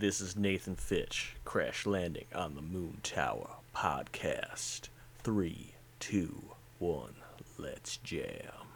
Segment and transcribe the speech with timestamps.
[0.00, 4.88] This is Nathan Fitch, Crash Landing on the Moon Tower podcast.
[5.18, 7.16] Three, two, one,
[7.58, 8.69] let's jam.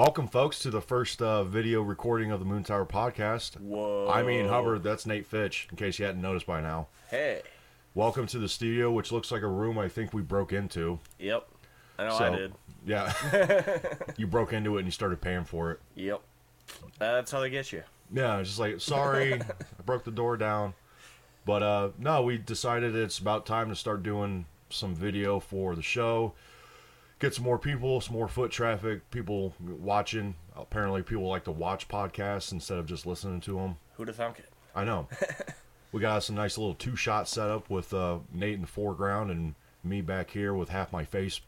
[0.00, 3.60] Welcome, folks, to the first uh, video recording of the Moon Tower podcast.
[3.60, 4.08] Whoa.
[4.10, 6.86] I mean, Hubbard, that's Nate Fitch, in case you hadn't noticed by now.
[7.10, 7.42] Hey.
[7.94, 11.00] Welcome to the studio, which looks like a room I think we broke into.
[11.18, 11.46] Yep.
[11.98, 12.54] I know I did.
[12.86, 13.12] Yeah.
[14.16, 15.80] you broke into it and you started paying for it.
[15.96, 16.22] Yep.
[16.98, 17.82] That's how they get you.
[18.10, 20.72] Yeah, just like, sorry, I broke the door down.
[21.44, 25.82] But uh, no, we decided it's about time to start doing some video for the
[25.82, 26.32] show.
[27.20, 30.34] Get some more people, some more foot traffic, people watching.
[30.56, 33.76] Apparently, people like to watch podcasts instead of just listening to them.
[33.94, 34.48] Who'd have thunk it?
[34.74, 35.06] I know.
[35.92, 39.30] we got us a nice little two shot setup with uh, Nate in the foreground
[39.30, 39.54] and
[39.84, 41.40] me back here with half my face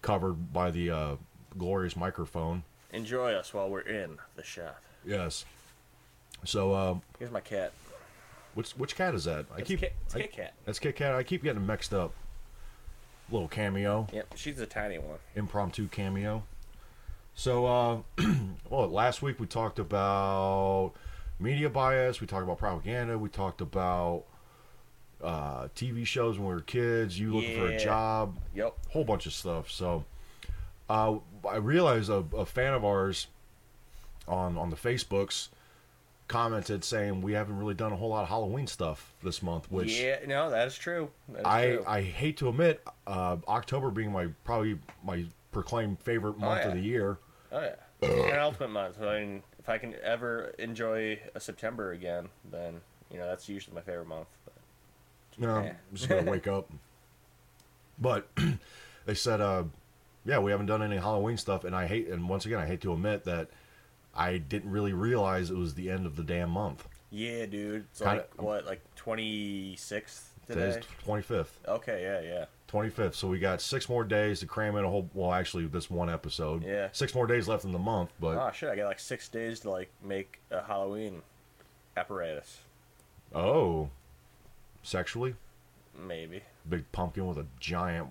[0.00, 1.16] covered by the uh,
[1.58, 2.62] glorious microphone.
[2.92, 4.78] Enjoy us while we're in the shot.
[5.04, 5.44] Yes.
[6.44, 7.72] So, uh, Here's my cat.
[8.54, 9.44] which which cat is that?
[9.54, 10.54] I It's keep Kit, it's I- Kit Kat.
[10.64, 11.14] that's Kit Kat.
[11.14, 12.14] I keep getting mixed up.
[13.32, 15.18] Little cameo, Yep, she's a tiny one.
[15.34, 16.42] impromptu cameo.
[17.34, 17.98] So, uh,
[18.68, 20.92] well, last week we talked about
[21.40, 22.20] media bias.
[22.20, 23.16] We talked about propaganda.
[23.16, 24.24] We talked about
[25.22, 27.18] uh, TV shows when we were kids.
[27.18, 28.36] You looking for a job.
[28.54, 28.74] Yep.
[28.90, 29.70] whole bunch of stuff.
[29.70, 30.04] So
[30.90, 31.14] uh,
[31.48, 33.28] I realized a, a fan of ours
[34.28, 35.48] on on the Facebooks
[36.32, 40.00] commented saying we haven't really done a whole lot of Halloween stuff this month, which
[40.00, 41.10] yeah, no, that is true.
[41.28, 41.84] That is I true.
[41.86, 46.68] I hate to admit, uh, October being my probably my proclaimed favorite month yeah.
[46.68, 47.18] of the year.
[47.52, 49.02] Oh yeah, an ultimate month.
[49.02, 52.80] I mean, if I can ever enjoy a September again, then
[53.10, 54.28] you know that's usually my favorite month.
[54.46, 54.54] But
[55.38, 55.70] know, Yeah.
[55.70, 56.70] I'm just gonna wake up.
[57.98, 58.28] But
[59.06, 59.64] they said, uh,
[60.24, 62.80] yeah, we haven't done any Halloween stuff, and I hate, and once again, I hate
[62.80, 63.50] to admit that
[64.14, 66.86] I didn't really realize it was the end of the damn month.
[67.10, 70.86] yeah, dude, it's Kinda- like what, like twenty sixth Today's today?
[71.04, 71.58] twenty fifth.
[71.68, 72.44] Okay, yeah, yeah.
[72.68, 73.14] 25th.
[73.14, 75.06] So we got six more days to cram in a whole.
[75.12, 76.64] Well, actually, this one episode.
[76.64, 76.88] Yeah.
[76.92, 79.60] Six more days left in the month, but Oh shit, I got like six days
[79.60, 81.20] to like make a Halloween
[81.98, 82.60] apparatus,
[83.34, 83.90] oh,
[84.82, 85.34] sexually,
[86.06, 86.40] maybe.
[86.66, 88.08] big pumpkin with a giant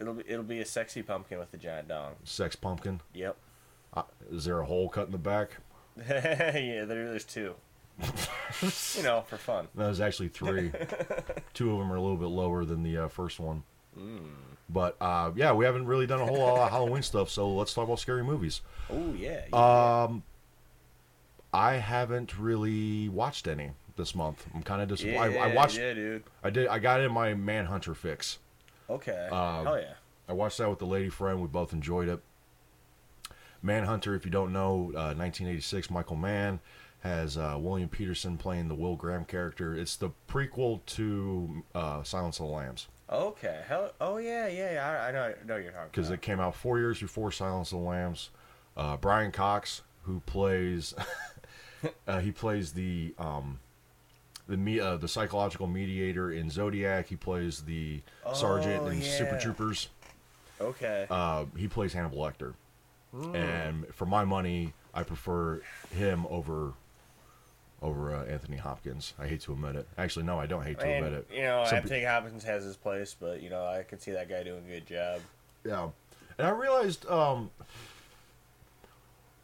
[0.00, 2.14] It'll be it'll be a sexy pumpkin with a giant dong.
[2.24, 3.00] sex pumpkin.
[3.14, 3.36] Yep.
[3.94, 5.58] Uh, is there a hole cut in the back?
[5.98, 7.54] yeah, there, there's two.
[8.96, 9.68] you know, for fun.
[9.74, 10.72] No, there's actually three.
[11.54, 13.62] Two of them are a little bit lower than the uh, first one.
[13.98, 14.30] Mm.
[14.68, 17.28] But uh, yeah, we haven't really done a whole lot of Halloween stuff.
[17.28, 18.62] So let's talk about scary movies.
[18.90, 19.42] Oh yeah.
[19.52, 20.04] yeah.
[20.04, 20.22] Um,
[21.52, 24.46] I haven't really watched any this month.
[24.54, 25.36] I'm kind of disappointed.
[25.36, 25.76] I, I Yeah, watched.
[25.78, 26.24] Yeah, dude.
[26.42, 26.68] I did.
[26.68, 28.38] I got in my Manhunter fix.
[28.88, 29.28] Okay.
[29.30, 29.94] Um, Hell yeah.
[30.28, 31.42] I watched that with the lady friend.
[31.42, 32.20] We both enjoyed it.
[33.62, 36.60] Manhunter, if you don't know, uh, 1986, Michael Mann
[37.00, 39.74] has uh, William Petersen playing the Will Graham character.
[39.74, 43.60] It's the prequel to uh, Silence of the Lambs Okay.
[43.68, 43.90] Hell.
[44.00, 44.72] Oh yeah, yeah.
[44.72, 44.88] yeah.
[45.02, 45.22] I, I know.
[45.22, 48.30] I know you're talking because it came out four years before Silence of the Lambs.
[48.74, 50.94] Uh, Brian Cox, who plays,
[52.08, 53.58] uh, he plays the um,
[54.48, 57.06] the me uh, the psychological mediator in Zodiac.
[57.08, 58.00] He plays the
[58.32, 59.38] sergeant Oh, in Super.
[59.38, 59.90] Troopers.
[60.58, 61.06] Okay.
[61.10, 62.54] uh, he plays Hannibal Lecter,
[63.14, 63.34] Hmm.
[63.36, 65.60] and for my money, I prefer
[65.94, 66.72] him over
[67.82, 69.12] over uh, Anthony Hopkins.
[69.18, 69.88] I hate to admit it.
[69.98, 71.36] Actually, no, I don't hate to and, admit it.
[71.36, 74.28] you know, Some Anthony Hopkins has his place, but you know, I can see that
[74.28, 75.20] guy doing a good job.
[75.64, 75.88] Yeah,
[76.38, 77.50] and I realized um,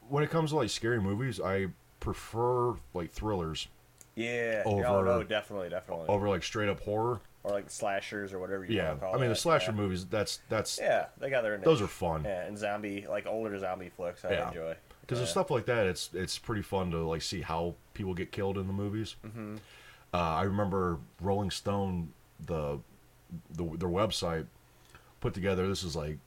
[0.08, 1.66] when it comes to like scary movies, I
[2.00, 3.66] prefer like thrillers
[4.14, 4.62] Yeah.
[4.64, 6.06] Over- oh no, definitely, definitely.
[6.08, 7.20] over like straight up horror.
[7.48, 9.76] Or like slashers or whatever you Yeah, want to call I mean the slasher yeah.
[9.76, 10.04] movies.
[10.06, 11.56] That's that's Yeah, they got their.
[11.58, 12.24] those are fun.
[12.24, 14.48] Yeah, and zombie like older zombie flicks I Yeah.
[14.48, 14.76] enjoy.
[15.00, 15.20] because yeah.
[15.20, 15.86] there's stuff like that.
[15.86, 19.16] It's it's pretty fun to like see how people get killed in the movies.
[19.26, 19.56] Mm-hmm.
[20.12, 22.12] Uh, I remember Rolling Stone
[22.46, 22.78] the,
[23.50, 24.46] the their website
[25.20, 25.68] put together.
[25.68, 26.18] This is like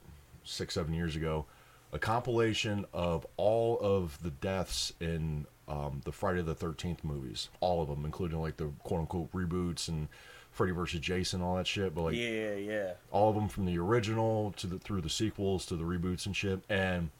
[0.44, 1.46] six seven years ago,
[1.92, 7.82] a compilation of all of the deaths in um, the Friday the Thirteenth movies, all
[7.82, 10.06] of them, including like the quote unquote reboots and
[10.52, 11.94] Freddy versus Jason, all that shit.
[11.94, 12.92] But like yeah, yeah.
[13.10, 16.36] all of them from the original to the through the sequels to the reboots and
[16.36, 16.60] shit.
[16.68, 17.10] And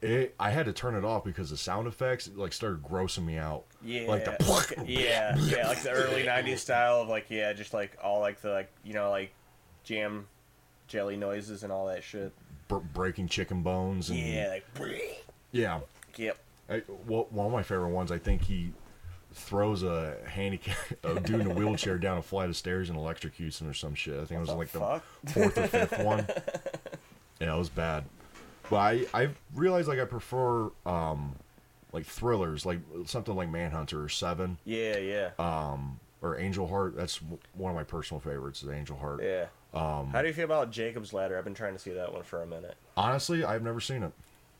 [0.00, 3.36] it, I had to turn it off because the sound effects like started grossing me
[3.36, 3.64] out.
[3.84, 7.96] Yeah, Like the yeah, yeah, like the early '90s style of like, yeah, just like
[8.02, 9.32] all like the like you know like
[9.84, 10.26] jam
[10.88, 12.32] jelly noises and all that shit.
[12.68, 14.08] br- breaking chicken bones.
[14.10, 14.66] And, Yeah, like
[15.52, 15.80] yeah.
[16.16, 16.38] yep.
[16.68, 18.72] I, well, one of my favorite ones, I think he
[19.36, 23.60] throws a handicap a dude in a wheelchair down a flight of stairs and electrocutes
[23.60, 24.14] him or some shit.
[24.14, 25.02] I think it was the like fuck?
[25.24, 26.26] the fourth or fifth one.
[27.38, 28.04] Yeah, it was bad.
[28.70, 31.36] But I I realized like I prefer um
[31.92, 36.96] like thrillers, like something like Manhunter or Seven Yeah, yeah, um or Angel Heart.
[36.96, 37.20] That's
[37.52, 38.62] one of my personal favorites.
[38.62, 39.22] Is Angel Heart.
[39.22, 39.46] yeah.
[39.74, 41.36] Um, How do you feel about Jacob's Ladder?
[41.36, 42.76] I've been trying to see that one for a minute.
[42.96, 44.12] Honestly, I've never seen it.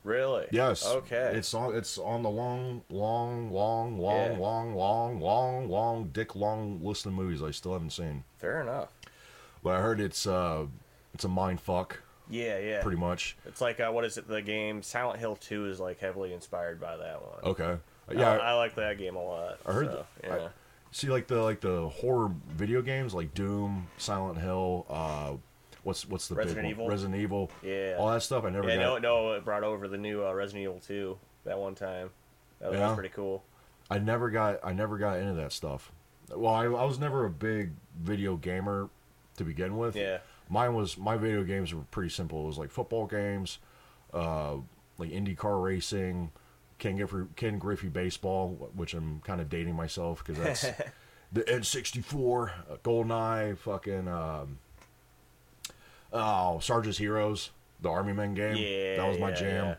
[0.07, 0.47] Really?
[0.51, 0.85] Yes.
[0.85, 1.33] Okay.
[1.35, 1.75] It's on.
[1.75, 4.37] It's on the long, long, long, long, Yeah.
[4.37, 8.23] long, long, long, long, dick long list of movies I still haven't seen.
[8.37, 8.89] fair enough.
[9.63, 10.67] But I heard it's uh,
[11.13, 12.81] it's a mind fuck, Yeah, yeah.
[12.81, 13.35] pretty much.
[13.45, 14.29] It's like uh, what is it?
[14.29, 17.39] The game Silent Hill Two is like heavily inspired by that one.
[17.43, 17.77] Okay.
[18.09, 18.37] I- Yeah.
[18.37, 19.59] I, like that game a lot.
[19.65, 20.47] I heard so, that- I- Yeah.
[20.91, 24.85] see, like the like the horror video games, like Doom, Silent Hill.
[24.89, 25.33] Uh,
[25.87, 26.83] what's what's the Resident big Evil?
[26.83, 26.91] one?
[26.91, 27.49] Resident Evil.
[27.63, 27.95] Yeah.
[27.97, 28.43] All that stuff.
[28.43, 29.01] I never yeah, got.
[29.01, 32.09] no, no, it brought over the new uh, Resident Evil 2 that one time.
[32.59, 32.93] That was Yeah.
[32.93, 33.43] pretty cool.
[33.89, 35.91] I never got I never got into that stuff.
[36.35, 38.89] Well, I, I was never a big video gamer
[39.37, 39.95] to begin with.
[39.95, 40.17] Yeah.
[40.49, 42.43] Mine was my video games were pretty simple.
[42.43, 43.59] It was like football games,
[44.13, 44.55] uh,
[44.97, 46.31] like IndyCar racing,
[46.79, 50.61] Ken Griffey, Ken Griffey baseball, which I'm kind of dating myself because that's
[51.31, 54.57] the N64, uh, GoldenEye, fucking um,
[56.13, 57.51] oh Sarge's Heroes,
[57.81, 58.55] the Army Men game.
[58.55, 59.65] Yeah, that was my yeah, jam.
[59.65, 59.75] yeah.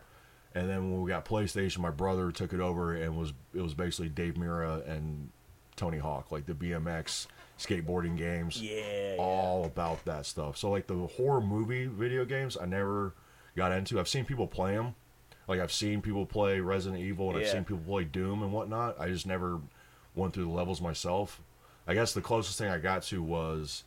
[0.55, 3.75] And then when we got PlayStation, my brother took it over and was it was
[3.75, 5.31] basically Dave Mirra and
[5.77, 7.27] Tony Hawk, like the BMX
[7.59, 8.61] skateboarding games.
[8.61, 8.81] Yeah.
[8.81, 9.17] yeah.
[9.19, 10.57] All about that stuff.
[10.57, 13.15] So like the horror movie video games, I never
[13.57, 13.99] got into.
[13.99, 14.95] I've seen people play them.
[15.47, 19.01] Like I've seen people play Resident Evil and I've seen people play Doom and whatnot.
[19.01, 19.61] I just never
[20.15, 21.41] went through the levels myself.
[21.87, 23.85] I guess the closest thing I got to was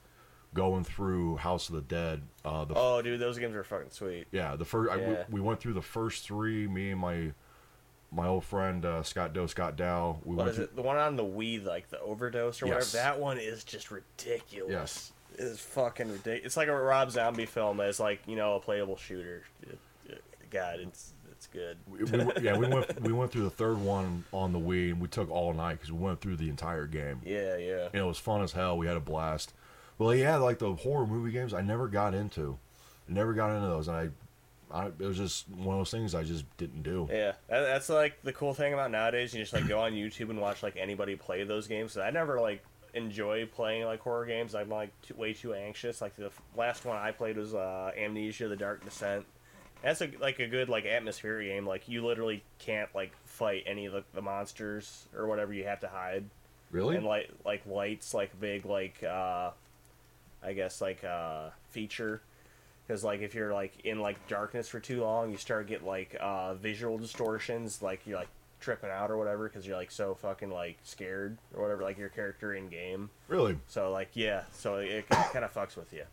[0.54, 2.22] going through House of the Dead.
[2.44, 4.28] Uh, the Oh, dude, those games are fucking sweet.
[4.32, 5.04] yeah, the first Yeah.
[5.06, 6.68] I, we, we went through the first three.
[6.68, 7.32] Me and my
[8.14, 10.20] my old friend uh, Scott Doe, Scott Dow.
[10.26, 10.76] We What went is through, it?
[10.76, 12.94] The one on the Wii, like the overdose or Yes.
[12.94, 13.10] whatever.
[13.16, 14.70] That one is just ridiculous.
[14.72, 15.12] Yes.
[15.38, 16.42] It's fucking ridiculous.
[16.46, 19.44] It's like a Rob Zombie film that's like you know a playable shooter.
[19.64, 21.78] It- it- God, it's it's good.
[21.88, 25.00] we, we yeah, we went we went through the third one on the Wii, and
[25.00, 27.22] we took all night because we went through the entire game.
[27.24, 27.86] Yeah, yeah.
[27.86, 28.78] And it was fun as hell.
[28.78, 29.54] We had a blast.
[30.02, 32.58] Well, yeah, like the horror movie games, I never got into.
[33.08, 34.10] I never got into those, and I,
[34.76, 37.08] I it was just one of those things I just didn't do.
[37.12, 39.32] Yeah, that's like the cool thing about nowadays.
[39.32, 42.00] You just like go on YouTube and watch like anybody play those games.
[42.00, 42.64] I never like
[42.96, 44.56] enjoy playing like horror games.
[44.56, 46.02] I'm like too, way too anxious.
[46.02, 49.28] Like the last one I played was uh, Amnesia: The Dark Descent.
[49.84, 51.68] That's a like a good like atmosphere game.
[51.68, 55.54] Like you literally can't like fight any of the, the monsters or whatever.
[55.54, 56.26] You have to hide
[56.72, 56.96] Really?
[56.96, 59.52] and like like lights like big like uh
[60.44, 62.22] I guess like uh feature
[62.88, 66.16] because like if you're like in like darkness for too long, you start get like
[66.20, 68.30] uh visual distortions, like you're like
[68.60, 72.10] tripping out or whatever because you're like so fucking like scared or whatever, like your
[72.10, 73.10] character in game.
[73.28, 73.58] really?
[73.68, 76.04] So like yeah, so it, kind of fucks with you.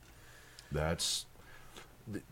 [0.72, 1.26] That's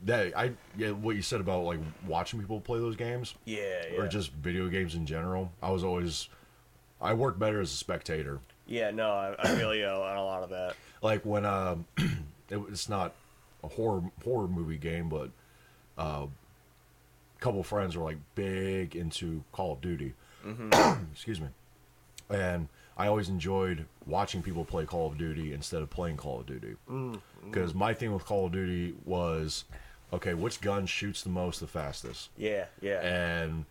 [0.04, 0.90] that I yeah.
[0.90, 3.34] What you said about like watching people play those games.
[3.44, 4.00] Yeah, yeah.
[4.00, 5.52] or just video games in general.
[5.62, 6.28] I was always,
[7.00, 8.40] I work better as a spectator.
[8.66, 10.76] yeah, no, I, I feel you on a lot of that.
[11.06, 11.84] Like when um,
[12.50, 13.14] it, it's not
[13.62, 15.30] a horror horror movie game, but
[15.96, 20.14] uh, a couple friends were like big into Call of Duty.
[21.12, 21.46] Excuse me,
[22.28, 26.46] and I always enjoyed watching people play Call of Duty instead of playing Call of
[26.46, 26.74] Duty.
[27.44, 29.62] Because my thing with Call of Duty was,
[30.12, 32.30] okay, which gun shoots the most, the fastest?
[32.36, 33.00] Yeah, yeah.
[33.00, 33.64] and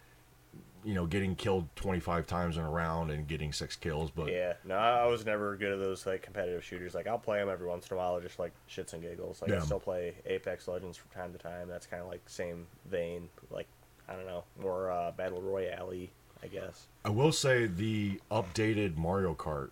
[0.86, 4.54] you know getting killed 25 times in a round and getting six kills but Yeah,
[4.63, 6.94] no, I was never good at those like competitive shooters.
[6.94, 9.42] Like I'll play them every once in a while, just like shits and giggles.
[9.42, 9.58] Like Yeah.
[9.58, 11.68] I still play Apex Legends from time to time.
[11.68, 13.30] That's kind of like same vein.
[13.50, 13.68] Like
[14.08, 15.92] I don't know, more uh, battle royale,
[16.44, 16.86] I guess.
[17.04, 19.72] i will say the updated mario kart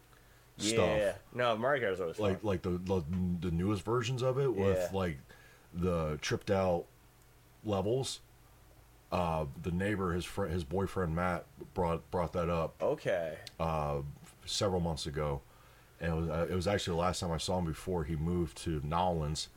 [0.58, 0.72] Yeah,
[1.12, 2.48] stuff no, Mario Kart is always like fun.
[2.48, 3.04] like the, the
[3.42, 4.98] the newest versions of it with Yeah.
[4.98, 5.18] like
[5.76, 6.86] the tripped out
[7.64, 8.22] levels
[9.14, 13.98] uh the neighbor his friend his boyfriend matt brought brought that up Okay, uh
[14.46, 15.40] several months ago
[16.02, 18.16] and it was, uh, it was actually the last time i saw him before he
[18.16, 19.48] moved to nolans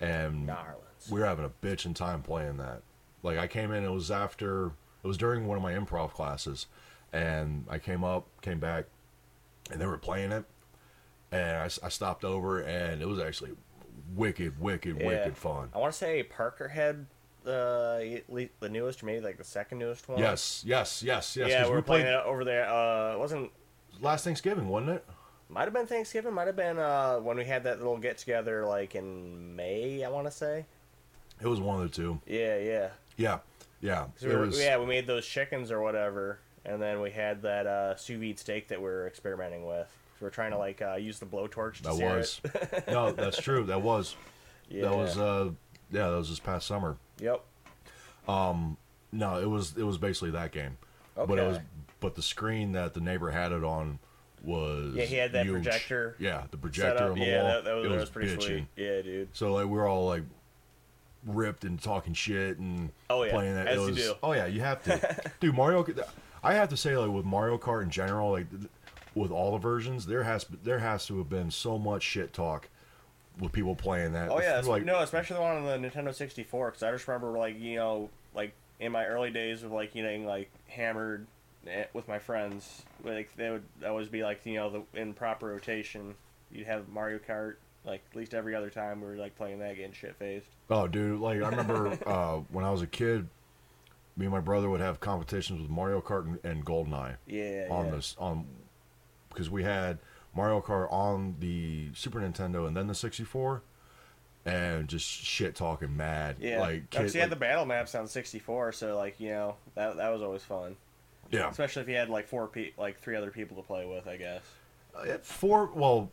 [0.00, 1.10] and Narlands.
[1.10, 2.82] we were having a bitchin' time playing that.
[3.22, 4.66] Like I came in, it was after,
[5.04, 6.66] it was during one of my improv classes,
[7.12, 8.86] and I came up, came back,
[9.70, 10.44] and they were playing it,
[11.30, 13.52] and I stopped over, and it was actually
[14.16, 15.06] wicked, wicked, Yeah.
[15.06, 15.68] wicked fun.
[15.72, 16.66] I want to say Parker
[17.44, 20.18] the the newest, or maybe like the second newest one.
[20.18, 21.48] Yes, yes, yes, yes.
[21.50, 22.68] yeah, we were we played playing it over there.
[22.68, 23.50] Uh, it wasn't
[24.00, 25.04] last Thanksgiving, wasn't it?
[25.48, 26.32] Might have been Thanksgiving.
[26.32, 30.02] Might have been uh, when we had that little get together, like in May.
[30.04, 30.64] I want to say.
[31.40, 32.20] It was one of the two.
[32.26, 32.88] Yeah, yeah.
[33.16, 33.38] Yeah,
[33.80, 34.06] yeah.
[34.22, 34.60] we were- was.
[34.60, 38.38] yeah, we made those chickens or whatever, and then we had that uh, sous vide
[38.38, 39.88] steak that we are experimenting with.
[40.20, 41.78] We are trying to like uh, use the blowtorch.
[41.78, 42.40] To That was.
[42.44, 42.84] It.
[42.88, 43.64] no, that's true.
[43.64, 44.14] That was.
[44.68, 44.82] yeah.
[44.82, 45.18] That was.
[45.18, 45.50] uh
[45.90, 46.96] Yeah, that was this past summer.
[47.22, 47.42] Yep.
[48.28, 48.76] Um,
[49.12, 49.76] no, it was.
[49.76, 50.76] It was basically that game.
[51.14, 51.58] But it was.
[52.00, 53.98] But the screen that the neighbor had it on
[54.42, 54.94] was.
[54.94, 55.62] Yeah, he had that huge.
[55.62, 57.52] projector Yeah, the projector on the yeah, wall.
[57.52, 58.66] that, that was, it was, was pretty sweet.
[58.76, 59.28] Yeah, dude.
[59.36, 60.24] So like we're all like
[61.26, 63.68] ripped and talking shit and Oh, yeah, playing that.
[63.68, 64.14] as it you do.
[64.22, 65.54] Oh yeah, you have to, dude.
[65.54, 65.86] Mario.
[66.42, 68.46] I have to say like with Mario Kart in general, like
[69.14, 72.68] with all the versions, there has there has to have been so much shit talk
[73.38, 74.30] with people playing that.
[74.30, 76.66] Oh yeah, like no, especially the one on the Nintendo 64.
[76.70, 80.26] Because I just remember like you know like in my early days of like getting
[80.26, 81.26] like hammered
[81.66, 85.46] eh, with my friends, like they would always be like you know the in proper
[85.46, 86.14] rotation.
[86.50, 89.76] You'd have Mario Kart like at least every other time we were like playing that
[89.76, 90.48] getting shit faced.
[90.70, 91.20] Oh, dude!
[91.20, 93.28] Like I remember uh, when I was a kid,
[94.16, 97.86] me and my brother would have competitions with Mario Kart and, and GoldenEye Yeah, on
[97.86, 97.90] yeah.
[97.92, 98.46] this on
[99.30, 99.98] because we had
[100.34, 103.62] Mario Kart on the Super Nintendo and then the 64,
[104.44, 106.36] and just shit talking mad.
[106.40, 109.30] Yeah, like because kid, you had like- the battle maps on 64, so like you
[109.30, 110.76] know that that was always fun.
[111.30, 111.48] yeah.
[111.48, 114.16] Especially if you had like four pe- like three other people to play with, I
[114.16, 114.42] guess.
[114.96, 116.10] Uh, four well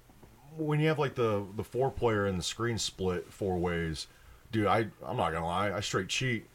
[0.57, 4.07] when you have like the the four player and the screen split four ways
[4.53, 6.45] dude i i'm not gonna lie i straight cheat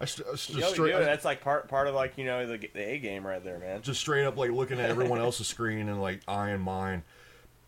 [0.00, 2.16] i st- I just You know, straight dude, I- that's like part part of like
[2.18, 3.82] you know the the A game right there, man.
[3.82, 7.02] just straight up like looking at everyone else's screen and like eyeing mine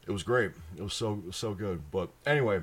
[0.06, 2.60] it was great it was so so good but anyway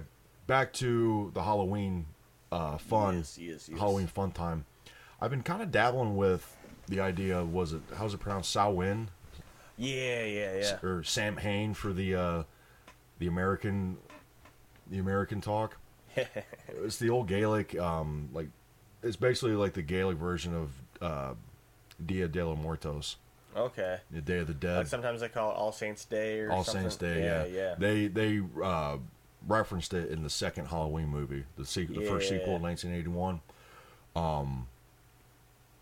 [0.48, 2.06] back to the halloween
[2.52, 3.80] uh fun Yes, yes, yes.
[3.80, 4.66] halloween fun time
[5.22, 6.58] i've been kind of dabbling with
[6.90, 9.10] the idea of was it how's it pronounced Samhain
[9.78, 10.78] Yeah, yeah, yeah.
[10.86, 12.44] or Sam Hain for the uh,
[13.20, 13.98] the American
[14.90, 15.78] the American talk.
[16.84, 18.50] it's the old Gaelic, um, like
[19.04, 21.34] it's basically like the Gaelic version of uh,
[22.06, 23.18] Dia de los Muertos,
[23.56, 23.98] Okay.
[24.12, 26.64] the Day of the Dead, Like sometimes they call it All Saints Day or All
[26.64, 26.84] something.
[26.84, 27.24] Saints Day.
[27.24, 27.76] Yeah, Yeah, yeah.
[27.78, 28.98] They they uh,
[29.48, 33.42] referenced it in the second Halloween movie, the sequel, the first sequel in 1981.
[34.16, 34.68] Um,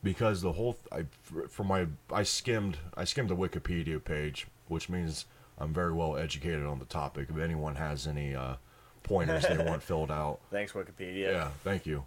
[0.03, 1.05] because the whole I
[1.49, 5.25] for my I skimmed I skimmed the Wikipedia page, which means
[5.57, 7.27] I'm very well educated on the topic.
[7.29, 8.55] If anyone has any uh,
[9.03, 11.31] pointers they want filled out, Thanks, Wikipedia.
[11.31, 12.05] yeah, thank you.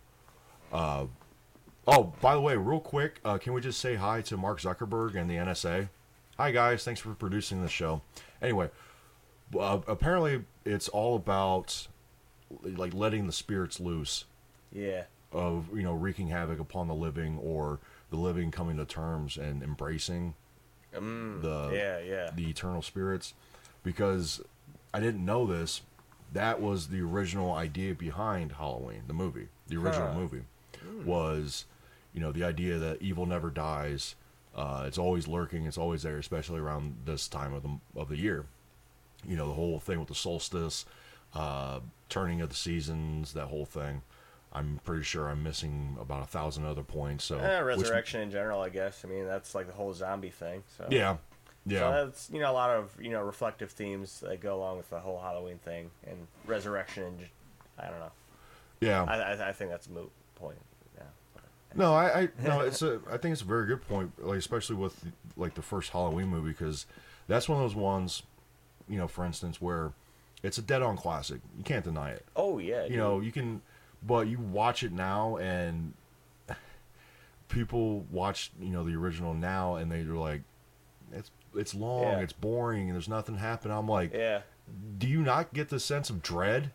[0.72, 1.06] Uh,
[1.86, 5.14] oh, by the way, real quick, uh, can we just say hi to Mark Zuckerberg
[5.16, 5.88] and the NSA?
[6.36, 8.00] Hi guys, thanks for producing the show.
[8.40, 8.70] Anyway,
[9.58, 11.86] uh, apparently it's all about
[12.62, 14.24] like letting the spirits loose
[14.72, 15.04] Yeah.
[15.32, 17.78] of you know wreaking havoc upon the living or
[18.10, 20.34] the living coming to terms and embracing
[20.94, 22.30] Mm, the yeah, yeah.
[22.34, 23.34] the eternal spirits
[23.84, 24.40] because
[24.94, 25.82] I didn't know this.
[26.32, 29.48] That was the original idea behind Halloween, the movie.
[29.68, 30.14] The original Huh.
[30.18, 30.42] movie
[31.04, 31.64] was,
[32.12, 34.14] you know, the idea that evil never dies.
[34.54, 35.64] Uh, it's always lurking.
[35.66, 38.46] It's always there, especially around this time of the of the year.
[39.26, 40.84] You know, the whole thing with the solstice,
[41.34, 44.02] uh, turning of the seasons, that whole thing.
[44.52, 47.24] I'm pretty sure I'm missing about a thousand other points.
[47.24, 49.04] So Eh, which- resurrection in general, I guess.
[49.04, 50.64] I mean, that's like the whole zombie thing.
[50.76, 51.18] So yeah,
[51.64, 51.78] yeah.
[51.78, 54.90] So that's you know a lot of you know reflective themes that go along with
[54.90, 57.04] the whole Halloween thing and resurrection.
[57.04, 57.20] And
[57.78, 58.12] I don't know.
[58.80, 59.04] yeah.
[59.04, 60.58] I, I I think that's a moot point.
[61.74, 63.00] No, I, I no, it's a.
[63.10, 65.04] I think it's a very good point, like especially with
[65.36, 66.86] like the first Halloween movie, because
[67.28, 68.22] that's one of those ones,
[68.88, 69.92] you know, for instance, where
[70.42, 71.40] it's a dead-on classic.
[71.56, 72.24] You can't deny it.
[72.34, 72.86] Oh yeah.
[72.86, 73.62] You know, you can,
[74.02, 75.92] but you watch it now, and
[77.48, 80.42] people watch, you know, the original now, and they're like,
[81.12, 82.18] it's it's long, Yeah.
[82.20, 83.76] it's boring, and there's nothing happening.
[83.76, 84.42] I'm like, Yeah.
[84.98, 86.70] do you not get the sense of dread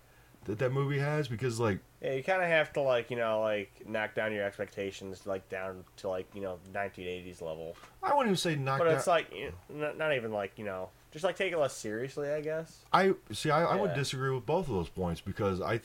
[0.46, 1.28] that that movie has?
[1.28, 4.44] Because like, Yeah, you kind of have to like you know like knock down your
[4.44, 7.75] expectations like down to like you know 1980s level.
[8.02, 8.96] I wouldn't even say knock But down.
[8.96, 11.74] it's like you know, not, not even like you know just like take it less
[11.74, 12.84] seriously, I guess.
[12.92, 13.50] I see.
[13.50, 15.80] I, I would disagree with both of those points because I,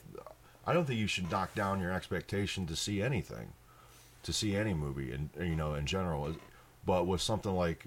[0.67, 3.53] I don't think you should knock down your expectation to see anything,
[4.25, 6.35] to see any movie, and you know, in general.
[6.85, 7.87] But with something like,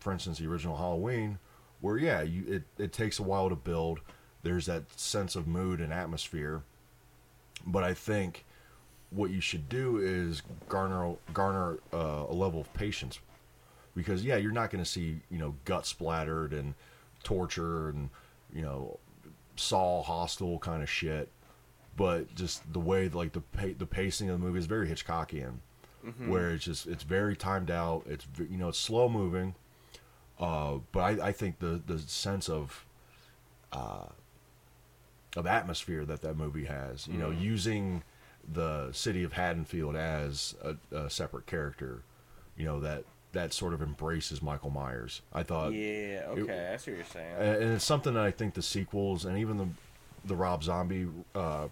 [0.00, 1.38] for instance, the original Halloween,
[1.80, 4.00] where yeah, you it, it takes a while to build.
[4.44, 6.62] There's that sense of mood and atmosphere,
[7.66, 8.44] but I think
[9.10, 13.18] what you should do is garner garner uh, a level of patience.
[13.96, 16.74] Because yeah, you're not going to see you know gut splattered and
[17.24, 18.10] torture and
[18.52, 18.98] you know
[19.56, 21.28] Saw hostile kind of shit,
[21.96, 25.58] but just the way like the pa- the pacing of the movie is very Hitchcockian,
[26.28, 28.02] where it's just it's very timed out.
[28.06, 29.54] It's you know it's slow moving,
[30.40, 32.84] uh, but I, I think the the sense of
[33.72, 34.06] uh,
[35.36, 37.06] of atmosphere that that movie has.
[37.08, 38.02] You know, using
[38.52, 42.02] the city of Haddonfield as a, a separate character.
[42.56, 45.22] You know that that sort of embraces Michael Myers.
[45.32, 47.34] I thought, yeah, okay, I see what you're saying.
[47.38, 49.66] and and it's something that I think the sequels and even the
[50.24, 51.68] the Rob Zombie uh,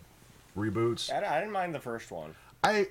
[0.56, 1.12] reboots.
[1.12, 2.34] I, I didn't mind the first one.
[2.64, 2.88] I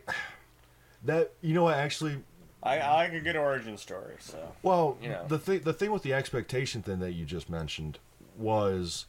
[1.03, 2.17] that you know what actually
[2.63, 4.37] I, I like a good origin story, so.
[4.61, 5.25] Well, You know.
[5.27, 7.97] the thing the thing with the expectation thing that you just mentioned
[8.37, 9.05] was,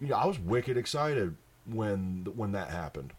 [0.00, 3.12] you know, I was wicked excited when when that happened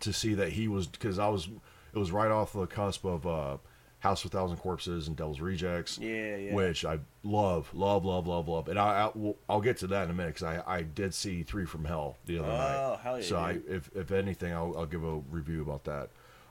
[0.00, 1.48] to see that he was because I was
[1.94, 3.56] it was right off the cusp of uh,
[4.00, 6.54] House of Thousand Corpses and Devil's Rejects, Yeah, yeah.
[6.54, 10.04] which I love, love, love, love, love, and I, I will, I'll get to that
[10.04, 12.76] in a minute because I, I did see Three from Hell the other night.
[12.76, 16.08] Oh, hell yeah, So I, if if anything, I'll, I'll give a review about that.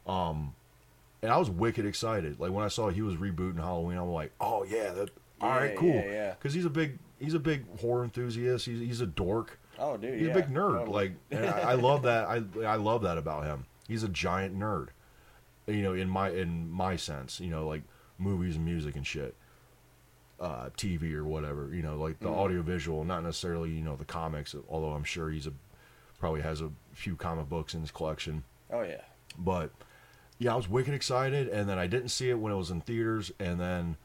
[0.08, 0.54] Um,
[1.22, 2.40] and I was wicked excited.
[2.40, 5.10] Like when I saw he was rebooting Halloween, I'm like, oh yeah, that
[5.42, 5.90] all right, cool.
[5.90, 6.30] yeah, yeah.
[6.32, 8.66] Because he's a big he's a big horror enthusiast.
[8.66, 9.60] He's he's a dork.
[9.80, 10.80] Oh, dude, He's yeah, a big nerd.
[10.80, 11.14] totally.
[11.32, 12.26] Like I, I love that.
[12.28, 13.66] I I love that about him.
[13.88, 14.88] He's a giant nerd.
[15.68, 17.84] You know, in my in my sense, you know, like
[18.18, 19.36] movies and music and shit.
[20.40, 22.40] Uh, TV or whatever, you know, like the Mm-hmm.
[22.40, 24.56] audio visual, not necessarily, you know, the comics.
[24.70, 25.54] Although I'm sure he's a
[26.20, 28.44] probably has a few comic books in his collection.
[28.74, 29.02] Oh, yeah.
[29.38, 29.70] But
[30.40, 32.82] yeah, I was wicked excited, and then I didn't see it when it was in
[32.82, 33.98] theaters, and then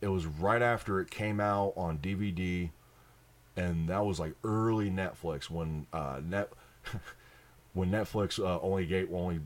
[0.00, 2.70] it was right after it came out on DVD,
[3.56, 6.50] and that was like early Netflix when uh, net
[7.74, 9.40] when Netflix uh, only gave only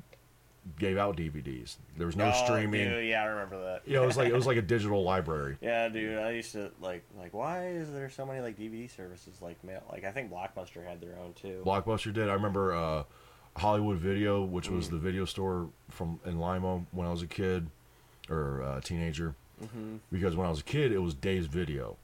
[0.78, 1.76] gave out DVDs.
[1.96, 2.88] There was no oh, streaming.
[2.88, 3.82] Dude, yeah, I remember that.
[3.84, 5.56] Yeah, it was like it was like a digital library.
[5.60, 9.42] Yeah, dude, I used to like like why is there so many like DVD services
[9.42, 9.82] like mail?
[9.90, 11.62] Like I think Blockbuster had their own too.
[11.64, 12.28] Blockbuster did.
[12.28, 13.02] I remember uh,
[13.56, 14.90] Hollywood Video, which was Mm.
[14.92, 17.68] the video store from in Lima when I was a kid
[18.30, 19.34] or uh, teenager.
[19.62, 19.96] Mm-hmm.
[20.10, 21.96] Because when I was a kid, it was Dave's Video.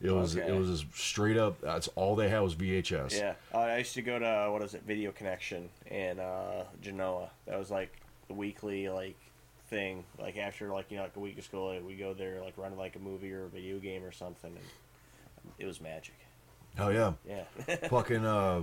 [0.00, 0.48] It was Okay.
[0.48, 1.60] it was just straight up.
[1.62, 3.18] That's all they had was VHS.
[3.18, 7.30] Yeah, uh, I used to go to what is it, Video Connection in uh, Genoa.
[7.46, 7.96] That was like
[8.28, 9.16] the weekly like
[9.68, 10.04] thing.
[10.18, 12.58] Like after like you know like a week of school, like, we go there like
[12.58, 16.14] run like a movie or a video game or something, and it was magic.
[16.76, 17.12] Hell yeah.
[17.26, 17.76] Yeah.
[17.88, 18.62] Fucking uh.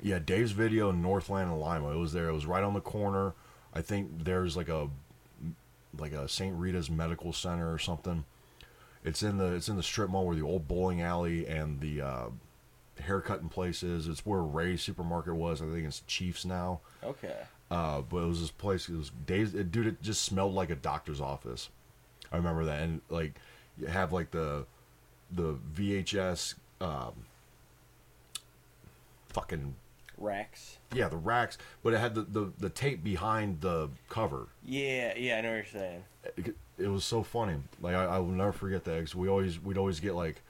[0.00, 1.92] Yeah, Dave's Video in Northland and Lima.
[1.92, 2.28] It was there.
[2.28, 3.34] It was right on the corner.
[3.74, 4.88] I think there's like a
[5.98, 6.54] like a St.
[6.56, 8.24] Rita's Medical Center or something.
[9.04, 12.00] It's in the it's in the strip mall where the old bowling alley and the
[12.00, 12.26] uh,
[13.00, 14.06] haircutting place is.
[14.06, 15.60] It's where Ray's supermarket was.
[15.60, 16.80] I think it's Chiefs now.
[17.02, 17.36] okay.
[17.70, 18.88] Uh, but it was this place.
[18.88, 19.54] It was days.
[19.54, 21.70] It, dude, it just smelled like a doctor's office.
[22.30, 23.32] I remember that, and like
[23.78, 24.66] you have like the
[25.30, 27.12] the VHS, um,
[29.30, 29.74] fucking
[30.22, 30.78] Rex.
[30.94, 34.48] yeah, the racks, but it had the, the the tape behind the cover.
[34.64, 36.04] Yeah, yeah, I know what you're saying.
[36.36, 37.56] It, it was so funny.
[37.80, 38.98] Like I, I will never forget that.
[39.00, 40.42] 'cause we always we'd always get like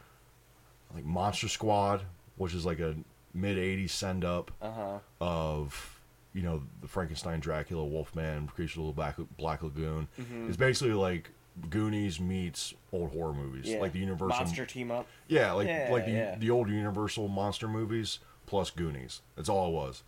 [0.95, 2.03] like Monster Squad,
[2.37, 2.95] which is like a
[3.35, 4.99] mid '80s send up Uh huh.
[5.21, 5.99] of
[6.35, 10.09] you know the Frankenstein, Dracula, Wolfman, Creature of the Black Black Lagoon.
[10.21, 10.49] Mhm.
[10.49, 11.31] It's basically like
[11.69, 13.81] Goonies meets old horror movies, Yeah.
[13.81, 14.29] like the Universal.
[14.29, 15.07] Monster team up.
[15.29, 16.35] Yeah, like Yeah, like the yeah.
[16.39, 18.19] the old Universal monster movies
[18.53, 19.23] plus Goonies.
[19.35, 20.03] That's all it was.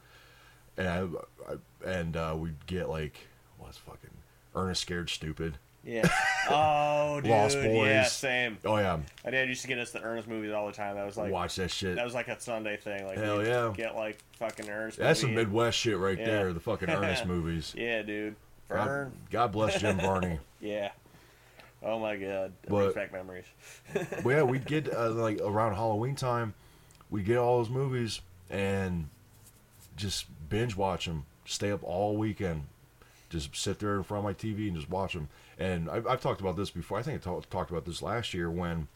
[0.76, 3.16] And I, I, and uh, we'd get like
[3.58, 4.10] what's fucking
[4.54, 5.56] Ernest Scared Stupid.
[5.82, 6.06] Yeah.
[6.50, 7.30] Oh, dude.
[7.30, 8.58] Lost Yeah, same.
[8.66, 10.96] Oh yeah, My dad used to get us the Ernest movies all the time.
[10.96, 11.96] That was like watch that shit.
[11.96, 13.06] that was like a Sunday thing.
[13.06, 13.72] Like Hell yeah.
[13.74, 14.98] Get like fucking Ernest.
[14.98, 16.26] That's some Midwest shit right Yeah.
[16.26, 16.52] there.
[16.52, 17.74] The fucking Ernest movies.
[17.74, 18.36] Yeah, dude.
[18.68, 19.12] God, Vern.
[19.30, 20.38] God bless Jim Varney.
[20.60, 20.90] Yeah.
[21.82, 22.52] Oh my god.
[22.68, 23.44] But- back memories.
[23.92, 26.52] But yeah, we'd get uh, like around Halloween time,
[27.10, 29.08] we'd get all those movies and
[29.96, 31.24] just binge watch them.
[31.46, 32.64] Stay up all weekend,
[33.30, 35.28] just sit there in front of my TV and just watch them.
[35.58, 36.98] And I've, I've talked about this before.
[36.98, 38.88] I think I talk, talked about this last year when,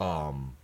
[0.00, 0.56] um,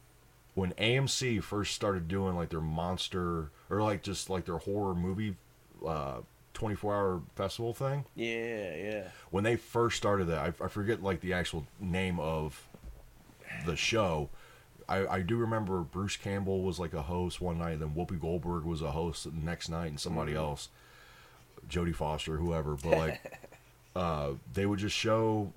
[0.54, 5.34] when AMC first started doing like their monster or like just like their horror movie,
[5.84, 6.20] uh,
[6.52, 9.08] twenty four hour festival thing Yeah, yeah.
[9.32, 12.68] when they first started that, I, I forget like the actual name of
[13.66, 14.30] the show.
[14.88, 18.64] I, I do remember Bruce Campbell was like a host one night, then Whoopi Goldberg
[18.64, 20.68] was a host the next night, and somebody else,
[21.68, 22.74] Jodie Foster, whoever.
[22.74, 23.40] But like,
[23.96, 25.52] uh, they would just show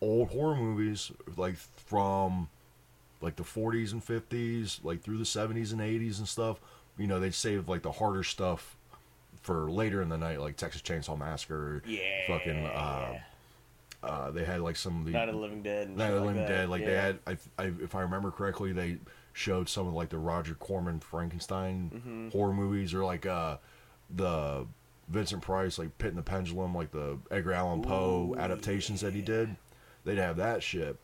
[0.00, 2.48] old horror movies like from
[3.20, 6.60] like the 40s and 50s, like through the 70s and 80s and stuff.
[6.98, 8.76] You know, they'd save like the harder stuff
[9.42, 11.82] for later in the night, like Texas Chainsaw Massacre.
[11.86, 12.00] Yeah.
[12.26, 12.66] Fucking.
[12.66, 13.18] Uh,
[14.02, 15.90] uh, they had like some of the Night of the Living Dead.
[15.96, 16.48] Night of the like Living that.
[16.48, 16.68] Dead.
[16.68, 18.98] Like they had, I, I, if I remember correctly, they
[19.32, 22.28] showed some of like the Roger Corman Frankenstein Mm-hmm.
[22.30, 23.58] horror movies, or like uh,
[24.14, 24.66] the
[25.08, 29.14] Vincent Price like Pit and the Pendulum, like the Edgar Allan Poe Ooh, adaptations that
[29.14, 29.56] he did.
[30.04, 30.96] They'd have that shit,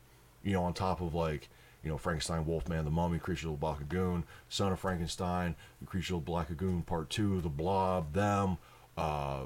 [0.42, 1.48] you know, on top of like
[1.84, 5.87] you know, Frankenstein, Wolfman, The Mummy, Creature of the Black Lagoon, Son of Frankenstein, The
[5.87, 8.58] Creature of the Black Lagoon Part Two, The Blob, them,
[8.96, 9.42] uh,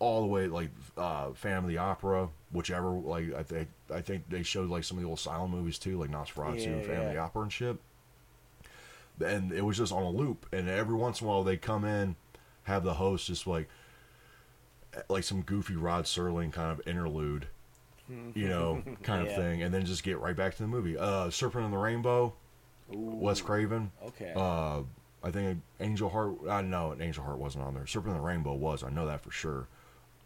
[0.00, 2.90] all the way like uh, of the Opera, whichever.
[2.90, 5.98] Like I think I think they showed like some of the old silent movies too,
[5.98, 7.24] like Nosferatu, Yeah, and of the yeah.
[7.24, 7.76] Opera and shit.
[9.24, 11.84] And it was just on a loop, and every once in a while they come
[11.84, 12.14] in,
[12.64, 13.68] have the host just like
[15.08, 17.48] like some goofy Rod Serling kind of interlude,
[18.08, 19.36] you know, kind of Yeah.
[19.36, 20.96] thing, and then just get right back to the movie.
[20.96, 22.32] Uh, Serpent and the Rainbow,
[22.88, 23.90] Wes Craven.
[24.06, 24.32] Okay.
[24.36, 24.82] Uh,
[25.22, 26.48] I think Angel Heart.
[26.48, 27.86] I know Angel Heart wasn't on there.
[27.88, 28.84] Serpent and the Rainbow was.
[28.84, 29.66] I know that for sure.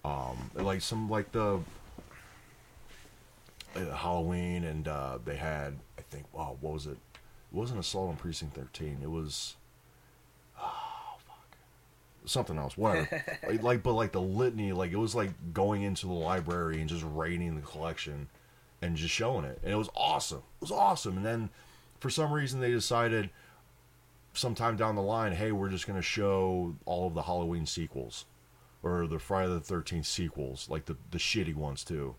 [0.04, 1.60] Um, like some like the
[3.76, 6.98] uh, Halloween, and uh, they had I think oh what was it?
[7.52, 8.98] It wasn't Assault on Precinct Thirteen.
[9.02, 9.56] It was
[10.60, 11.56] oh fuck
[12.24, 12.76] something else.
[12.76, 13.24] Whatever.
[13.48, 16.88] like, like but like the litany, like it was like going into the library and
[16.88, 18.28] just raiding the collection
[18.80, 20.38] and just showing it, and it was awesome.
[20.38, 21.16] It was awesome.
[21.16, 21.50] And then
[22.00, 23.30] for some reason they decided
[24.34, 28.24] sometime down the line, hey, we're just going to show all of the Halloween sequels
[28.82, 32.14] or the Friday the 13th sequels, like the, the shitty ones too.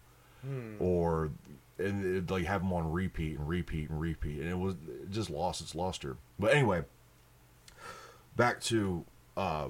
[0.79, 1.31] Or
[1.79, 4.39] and it, like have them on repeat and repeat and repeat.
[4.41, 6.17] And it was it just lost its luster.
[6.37, 6.83] But anyway,
[8.35, 9.05] back to
[9.37, 9.69] uh,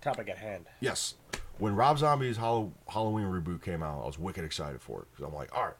[0.00, 0.66] Topic at hand.
[0.80, 1.14] yes.
[1.58, 5.24] When Rob Zombie's Hall- Halloween reboot came out, I was wicked excited for it because
[5.28, 5.74] I'm like, all right,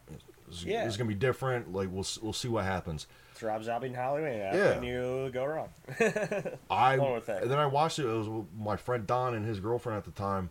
[0.50, 0.87] is- Yeah.
[0.87, 1.72] is gonna be different.
[1.72, 3.07] Like we'll we'll see what happens.
[3.33, 4.40] It's Rob Zombie and Halloween.
[4.40, 4.74] How Yeah.
[4.74, 5.68] can you go wrong?
[6.70, 7.42] I One with that.
[7.42, 8.04] and then I watched it.
[8.07, 10.50] It was with my friend Don and his girlfriend at the time.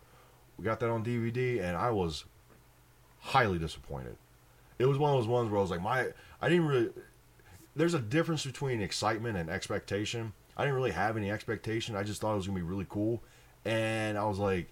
[0.58, 2.24] We got that on DVD, and I was
[3.20, 4.16] highly disappointed.
[4.78, 6.08] It was one of those ones where I was like, my
[6.42, 6.90] I didn't really.
[7.76, 10.32] There's a difference between excitement and expectation.
[10.56, 11.96] I didn't really have any expectation.
[11.96, 13.22] I just thought it was gonna be really cool,
[13.64, 14.68] and I was like,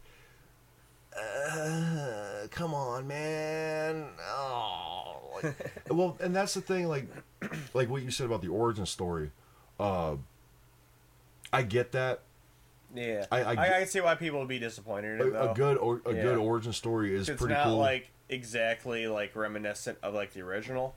[1.17, 4.92] uh, "Come on, man!" Oh,
[5.43, 5.55] like,
[5.91, 6.89] well, and that's the thing.
[6.89, 7.07] Like,
[7.75, 9.31] like what you said about the origin story.
[9.81, 10.17] Uh,
[11.53, 12.21] I get that.
[12.95, 13.27] Yeah.
[13.31, 15.55] I- I, I I, can see why people would be disappointed in it, A, a
[15.55, 16.23] good or a Yeah.
[16.23, 17.79] good origin story is it's pretty not cool.
[17.79, 20.95] like exactly like reminiscent of like the original.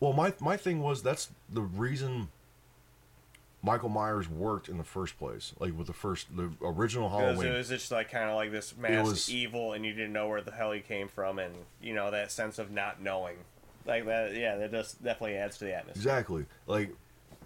[0.00, 2.28] well, my my thing was that's the reason
[3.66, 5.52] Michael Myers worked in the first place.
[5.58, 7.48] Like with the first the original Halloween.
[7.48, 10.28] it was just like kind of like this mass was- evil, and you didn't know
[10.28, 11.52] where the hell he came from, and
[11.82, 13.36] you know that sense of not knowing,
[13.84, 14.34] like that.
[14.34, 16.00] Yeah, that just definitely adds to the atmosphere.
[16.00, 16.46] Exactly.
[16.68, 16.94] Like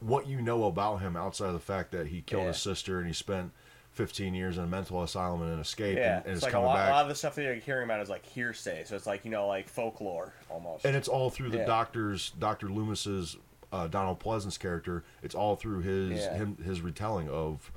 [0.00, 2.48] what you know about him outside of the fact that he killed Yeah.
[2.48, 3.52] his sister and he spent
[3.92, 6.54] 15 years in a mental asylum and an escape Yeah, and, and it's like a
[6.54, 6.88] coming lot, back.
[6.88, 9.24] a lot of the stuff that you're hearing about is like hearsay, so it's like
[9.24, 10.85] you know like folklore almost.
[10.85, 11.64] and it's all through the Yeah.
[11.66, 12.68] doctor's Dr.
[12.68, 13.37] Loomis's
[13.72, 15.04] uh, Donald Pleasence character.
[15.22, 16.35] It's all through his Yeah.
[16.35, 17.70] him his retelling of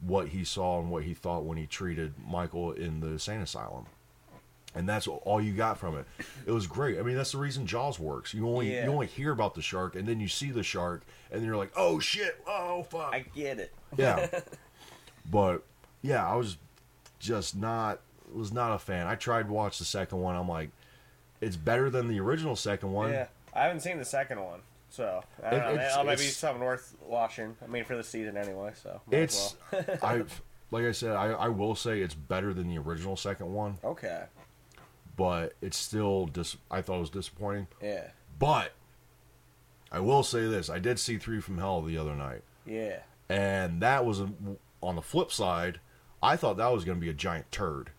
[0.00, 3.86] what he saw and what he thought when he treated Michael in the insane asylum.
[4.76, 6.04] And that's all you got from it.
[6.46, 6.98] It was great.
[6.98, 8.34] I mean, that's the reason Jaws works.
[8.34, 8.84] You only Yeah.
[8.84, 11.56] you only hear about the shark, and then you see the shark, and then you're
[11.56, 12.42] like, "Oh shit!
[12.46, 13.72] Oh fuck!" I get it.
[13.96, 14.26] Yeah.
[15.30, 15.62] but
[16.02, 16.56] yeah, I was
[17.20, 18.00] just not
[18.32, 19.06] was not a fan.
[19.06, 20.34] I tried to watch the second one.
[20.34, 20.70] I'm like,
[21.40, 23.12] it's better than the original second one.
[23.12, 24.60] Yeah, I haven't seen the second one,
[24.94, 25.72] so I don't It- know.
[25.74, 27.56] it's- That might be it's- something worth watching.
[27.62, 28.72] I mean, for the season anyway.
[28.74, 29.56] So It's
[30.02, 30.24] I
[30.70, 34.24] like I said, I, I will say it's better than the original second one, okay.
[35.16, 37.68] but it's still dis I thought it was disappointing.
[37.82, 38.72] Yeah, But
[39.92, 42.42] I will say this, I did see Three from Hell the other night.
[42.66, 43.00] yeah.
[43.28, 44.28] And that was a,
[44.82, 45.80] on the flip side,
[46.22, 47.90] I thought that was going to be a giant turd.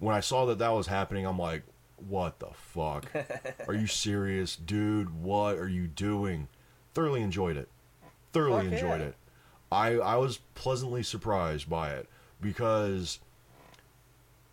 [0.00, 1.62] When I saw that that was happening, I'm like,
[2.06, 3.06] what the fuck?
[3.68, 4.56] are you serious?
[4.56, 6.48] Dude, what are you doing?
[6.94, 7.68] Thoroughly enjoyed it.
[8.32, 9.06] Thoroughly Fuck enjoyed yeah.
[9.06, 9.14] it.
[9.70, 12.08] I, I was pleasantly surprised by it
[12.40, 13.18] because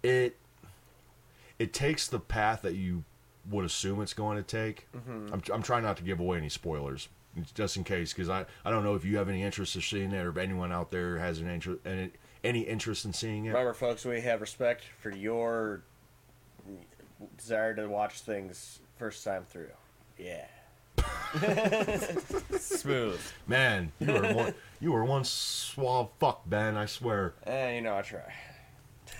[0.03, 0.38] it
[1.58, 3.03] it takes the path that you
[3.49, 4.88] would assume it's going to take.
[4.95, 5.34] Mm-hmm.
[5.34, 7.08] I'm, I'm trying not to give away any spoilers,
[7.53, 10.12] just in case, because I, I don't know if you have any interest in seeing
[10.12, 12.12] it or if anyone out there has an interest any,
[12.43, 13.49] any interest in seeing it.
[13.49, 15.84] Remember, folks, we have respect for your
[17.38, 19.71] desire to watch things first time through.
[20.17, 20.45] Yeah.
[22.58, 23.19] Smooth.
[23.47, 26.78] Man, you were one you were one suave fuck, Ben.
[26.78, 27.34] I swear.
[27.45, 28.34] Eh, you know I try.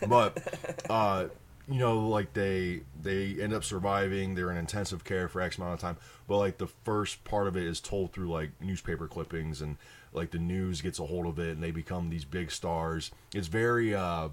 [0.08, 1.28] but uh
[1.68, 5.74] you know like they they end up surviving they're in intensive care for x amount
[5.74, 9.62] of time but like the first part of it is told through like newspaper clippings
[9.62, 9.78] and
[10.14, 13.48] like the news gets a hold of it and they become these big stars it's
[13.48, 14.30] very uh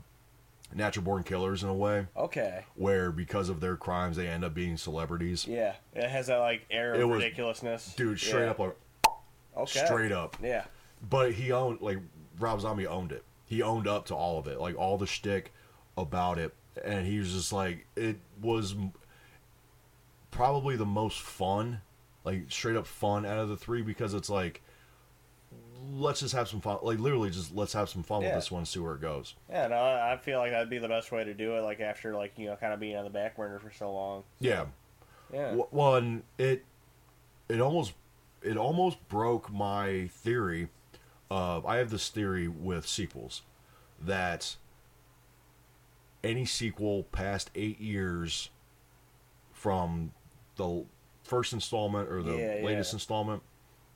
[0.74, 2.64] natural born killers in a way Okay.
[2.74, 6.66] where because of their crimes they end up being celebrities Yeah, it has that like
[6.70, 7.94] air of It was- ridiculousness.
[7.94, 8.50] dude straight Yeah.
[8.50, 8.76] up like
[9.56, 9.84] Okay.
[9.84, 10.64] straight up Yeah.
[11.08, 11.98] but he owned like
[12.38, 13.24] Rob Zombie owned it.
[13.44, 15.52] He owned up to all of it, like all the shtick
[15.98, 18.74] about it, and he was just like it was
[20.30, 21.82] probably the most fun
[22.24, 24.62] like straight up fun out of the three because it's like
[25.94, 26.78] let's just have some fun.
[26.82, 28.28] Like literally, just let's have some fun Yeah.
[28.28, 29.34] with this one, see where it goes.
[29.50, 31.60] Yeah, no, I feel like that'd be the best way to do it.
[31.62, 34.24] Like after like you know kind of being on the back burner for so long.
[34.40, 34.66] Yeah.
[35.32, 35.56] Yeah.
[35.70, 36.64] Well, and it
[37.48, 37.94] it almost
[38.42, 40.68] it almost broke my theory
[41.30, 43.42] of I have this theory with sequels
[44.00, 44.56] that
[46.22, 48.50] any sequel past eight years
[49.52, 50.12] from
[50.56, 50.84] the
[51.24, 52.96] first installment or the Yeah, latest yeah.
[52.96, 53.42] installment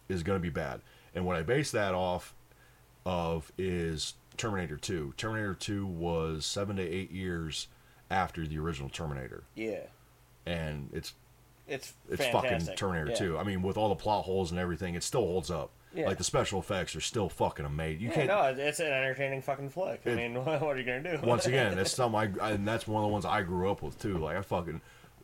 [0.09, 0.81] is going to be bad.
[1.17, 2.35] And what I base that off
[3.07, 5.15] of is Terminator 2.
[5.17, 7.69] Terminator 2 was seven to eight years
[8.11, 9.87] after the original Terminator, Yeah.
[10.45, 11.15] and it's
[11.67, 12.61] It's it's fantastic.
[12.61, 13.17] fucking Terminator yeah.
[13.17, 13.39] 2.
[13.39, 15.71] I mean, with all the plot holes and everything, it still holds up.
[15.95, 16.07] Yeah.
[16.07, 18.03] Like the special effects are still fucking amazing.
[18.03, 18.29] You Yeah, can't.
[18.29, 20.03] no, it's- an entertaining fucking flick.
[20.05, 21.27] I It- mean, what are you gonna do?
[21.27, 23.99] Once again, that's something I, and that's one of the ones I grew up with
[23.99, 24.19] too.
[24.19, 24.81] Like I fucking,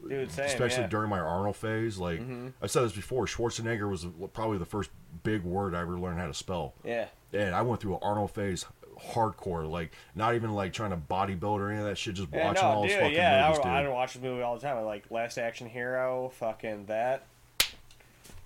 [0.09, 0.81] Dude, same, especially yeah.
[0.83, 0.91] Mm-hmm.
[0.91, 1.99] during my Arnold phase.
[1.99, 2.21] Like
[2.61, 4.91] I said this before, Schwarzenegger was probably the first
[5.23, 6.75] big word I ever learned how to spell.
[6.85, 7.07] yeah.
[7.33, 8.67] And I went through an Arnold phase
[9.13, 12.45] hardcore, like not even like trying to bodybuild or any of that shit, just Yeah,
[12.49, 13.73] watching no, all dude, fucking yeah, movies, I, dude.
[13.73, 14.85] I would watch this movie all the time.
[14.85, 17.25] Like Last Action Hero, fucking that,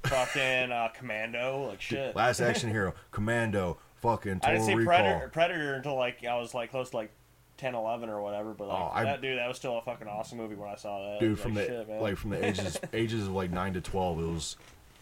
[0.05, 2.15] fucking uh, Commando, like shit.
[2.15, 4.85] Last Action Hero, Commando, fucking I Total didn't see.
[4.87, 7.11] Predator, Predator until like I was like close to like
[7.57, 8.53] 10, 11 or whatever.
[8.53, 10.77] But like Oh, I- that dude, that was still a fucking awesome movie when I
[10.77, 11.21] saw that.
[11.21, 14.21] Dude from like, the shit, like from the ages ages of like 9 to 12
[14.21, 14.57] it was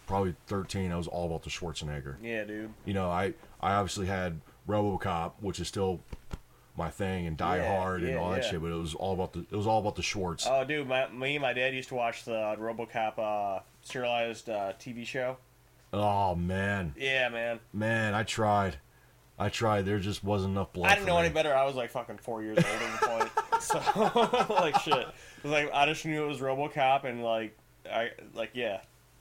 [0.07, 2.71] probably 13 i was all about the schwarzenegger yeah, dude.
[2.85, 4.39] you know i i obviously had
[4.69, 5.99] robocop which is still
[6.77, 8.51] my thing and die Yeah, hard and yeah, all that yeah.
[8.51, 10.87] shit but it was all about the it was all about the schwartz Oh, dude,
[10.89, 15.39] my, me and my dad used to watch the RoboCop uh, serialized uh, TV show.
[15.95, 17.61] oh man Yeah, man.
[17.73, 18.77] man i tried
[19.39, 21.25] i tried there just wasn't enough blood I didn't know me.
[21.27, 21.55] any better.
[21.55, 23.31] I was like fucking four years old at the point.
[23.61, 23.79] So
[24.55, 25.07] like shit.
[25.43, 27.57] Like I just knew it was RoboCop and like
[27.91, 28.81] I like yeah.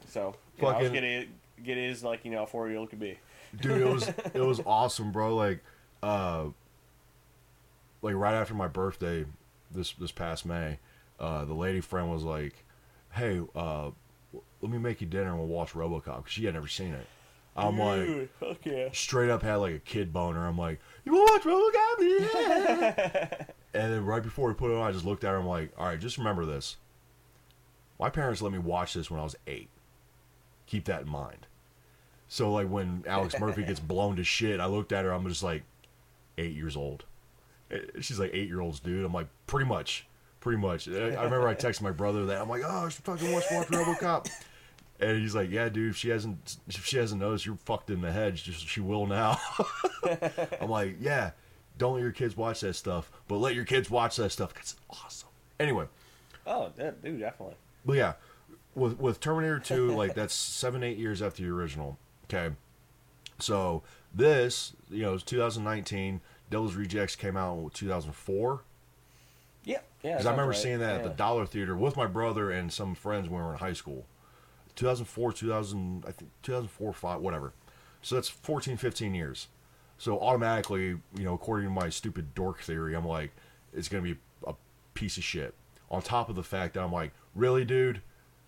[0.10, 1.30] So you know, I was Fucking- getting
[1.64, 3.18] get his like you know a four year old could be.
[3.62, 5.64] dude it was it was awesome bro like
[6.02, 6.46] uh
[8.02, 9.26] like right after my birthday
[9.72, 10.78] this this past may
[11.20, 12.54] uh the lady friend was like
[13.14, 13.90] hey uh
[14.62, 17.06] let me make you dinner and we'll watch robocop because she had never seen it
[17.56, 18.90] i'm like Dude, fuck yeah.
[18.92, 23.46] straight up had like a kid boner i'm like you want to watch robocop yeah.
[23.74, 25.72] and then right before we put it on i just looked at her i'm like
[25.78, 26.78] all right just remember this
[28.00, 29.70] my parents let me watch this when i was eight
[30.66, 31.48] keep that in mind
[32.34, 35.12] so like when Alex Murphy gets blown to shit, I looked at her.
[35.12, 35.62] I'm just like,
[36.40, 37.04] eight years old.
[37.70, 39.06] Eh, She's like eight year olds, dude.
[39.06, 40.08] I'm like, pretty much,
[40.40, 40.88] pretty much.
[40.88, 43.56] I I remember I texted my brother that I'm like, oh, she fucking wants to
[43.56, 44.28] watch RoboCop,
[45.00, 45.92] and he's like, yeah, dude.
[45.92, 48.36] If she hasn't, if she hasn't noticed, you're fucked in the head.
[48.36, 49.38] Just she will now.
[50.62, 51.32] I'm like, yeah.
[51.78, 54.54] Don't let your kids watch that stuff, but let your kids watch that stuff.
[54.60, 55.30] it's awesome.
[55.60, 55.88] Anyway,
[56.46, 57.56] Oh, that, dude, definitely.
[57.86, 58.14] but yeah,
[58.76, 61.98] with with Terminator 2, like that's seven, eight years after the original.
[62.26, 62.54] Okay.
[63.40, 66.22] So this, you know, it's 2019.
[66.50, 68.62] Devil's Rejects came out in 2004.
[69.66, 70.12] Yeah, yeah.
[70.12, 70.88] Because I remember sounds seeing right.
[70.88, 73.60] that at the Dollar Theater with my brother and some friends when we were in
[73.60, 74.06] high school.
[74.76, 77.54] 2004, 2000, I think 2004, 5, whatever.
[78.02, 79.48] So that's 14, 15 years.
[79.98, 83.32] So automatically, you know, according to my stupid dork theory, I'm like,
[83.74, 84.54] it's going to be a
[84.94, 85.54] piece of shit.
[85.90, 88.02] On top of the fact that I'm like, really, dude?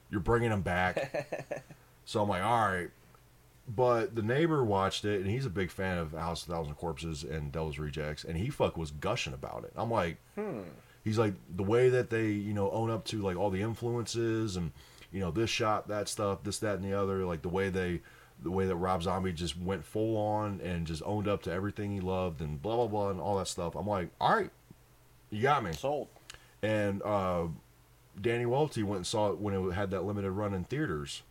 [0.10, 1.64] You're bringing him back?
[2.06, 2.90] so I'm like, all right.
[3.68, 7.24] But the neighbor watched it, and he's a big fan of House of Thousand Corpses
[7.24, 9.74] and Devil's Rejects, and he fuck was gushing about it.
[9.76, 10.62] I'm like, hmm.
[11.04, 14.56] he's like the way that they you know own up to like all the influences
[14.56, 14.72] and
[15.15, 18.01] you know this shot that stuff this that and the other like the way they
[18.43, 21.89] the way that rob zombie just went full on and just owned up to everything
[21.89, 23.75] he loved and blah blah blah and all that stuff.
[23.75, 24.51] I'm like all right
[25.30, 25.71] you got me.
[25.71, 26.10] Sold.
[26.62, 27.45] and uh
[28.19, 31.23] danny welty went and saw it when it had that limited run in theaters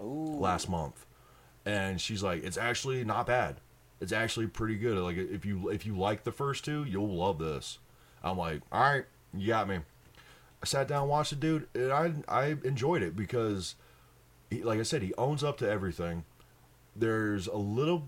[0.00, 0.36] Ooh.
[0.40, 1.06] last month.
[1.64, 3.60] And she's like it's actually not bad.
[4.00, 4.98] It's actually pretty good.
[4.98, 7.78] Like if you if you like the first two you'll love this.
[8.20, 9.78] I'm like all right you got me
[10.62, 13.74] i sat down and watched the dude and i i enjoyed it because
[14.50, 16.24] he, like i said he owns up to everything
[16.96, 18.04] there's a little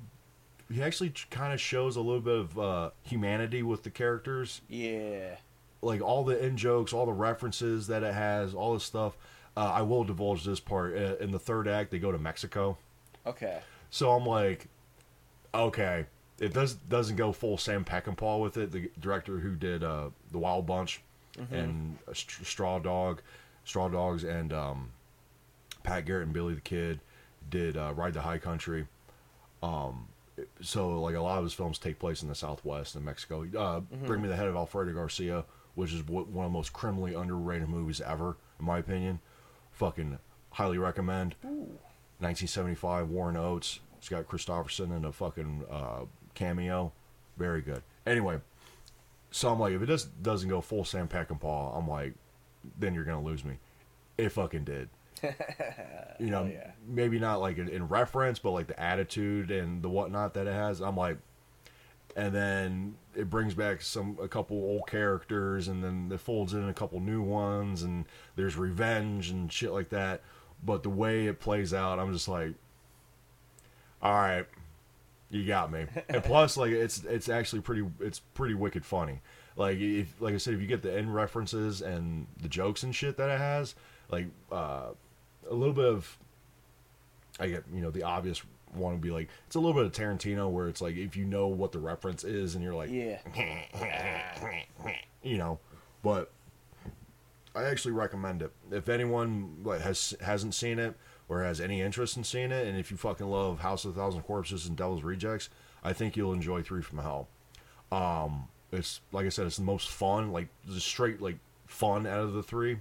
[0.73, 5.37] he actually kind of shows a little bit of uh, humanity with the characters Yeah.
[5.83, 9.17] like all the in jokes, all the references that it has, all this stuff.
[9.57, 10.97] Uh, I will divulge this part.
[10.97, 12.79] Uh, in the third act, they go to Mexico,
[13.27, 13.59] Okay.
[13.91, 14.69] so I'm like,
[15.53, 16.07] okay,
[16.39, 18.71] it does doesn't go full Sam Peckinpah with it.
[18.71, 21.03] The director who did uh, the Wild Bunch
[21.51, 23.23] and uh, St- Straw Dog,
[23.65, 24.91] Straw Dogs, and um,
[25.83, 27.01] Pat Garrett and Billy the Kid
[27.49, 28.87] did uh, Ride the High Country.
[29.63, 30.09] Um,
[30.61, 33.47] so like a lot of his films take place in the Southwest in Mexico.
[33.57, 37.15] Uh, Bring Me the Head of Alfredo Garcia, which is one of the most criminally
[37.15, 39.21] underrated movies ever, in my opinion.
[39.73, 40.19] Fucking
[40.53, 41.35] highly recommend.
[42.21, 43.81] 1975 Warren Oates.
[43.99, 46.93] It's got Kristofferson in a fucking uh, cameo.
[47.37, 47.83] Very good.
[48.07, 48.41] Anyway,
[49.31, 52.15] so I'm like, if it just doesn't go full Sam Peckinpah, I'm like,
[52.79, 53.59] then you're gonna lose me.
[54.19, 54.89] It fucking did.
[56.19, 56.71] you know, yeah.
[56.87, 60.53] maybe not like in, in reference, but like the attitude and the whatnot that it
[60.53, 60.81] has.
[60.81, 61.19] I'm like,
[62.17, 66.69] and then it brings back some a couple old characters, and then it folds in
[66.69, 70.23] a couple new ones, and there's revenge and shit like that.
[70.63, 72.55] But the way it plays out, I'm just like,
[74.03, 74.47] all right,
[75.31, 75.87] you got me.
[76.09, 79.21] And plus, like it's it's actually pretty it's pretty wicked funny.
[79.57, 82.95] Like if like I said, if you get the end references and the jokes and
[82.95, 83.75] shit that it has,
[84.11, 84.89] like uh,
[85.49, 86.19] a little bit of
[87.39, 89.93] I get you know the obvious one would be like it's a little bit of
[89.93, 93.19] Tarantino where it's like if you know what the reference is and you're like Yeah.
[95.23, 95.59] you know,
[96.03, 96.33] but
[97.55, 98.53] I actually recommend it.
[98.71, 100.97] If anyone like, has hasn't seen it
[101.31, 103.99] or has any interest in seeing it, and if you fucking love House of a
[103.99, 105.49] Thousand Corpses and Devil's Rejects,
[105.83, 107.29] I think you'll enjoy Three from Hell.
[107.93, 112.21] Um, it's like I said, it's the most fun, like just straight like fun out
[112.21, 112.79] of the three.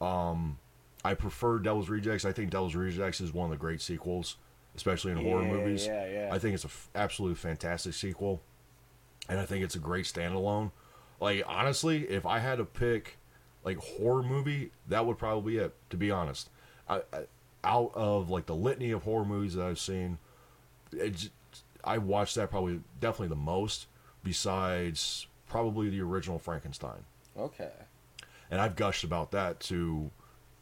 [0.00, 0.58] Um,
[1.04, 2.24] I prefer Devil's Rejects.
[2.24, 4.36] I think Devil's Rejects is one of the great sequels,
[4.76, 5.86] especially in horror movies.
[5.86, 6.28] yeah, yeah.
[6.32, 8.40] I think it's a f- absolutely fantastic sequel,
[9.28, 10.70] and I think it's a great standalone.
[11.20, 13.18] Like honestly, if I had to pick
[13.64, 15.74] like horror movie, that would probably be it.
[15.90, 16.50] To be honest,
[16.88, 17.24] I, I,
[17.64, 20.18] out of like the litany of horror movies that I've seen,
[20.92, 21.30] it,
[21.84, 23.86] I watched that probably definitely the most.
[24.24, 27.04] Besides probably the original Frankenstein,
[27.38, 27.70] Okay.
[28.50, 30.10] and I've gushed about that to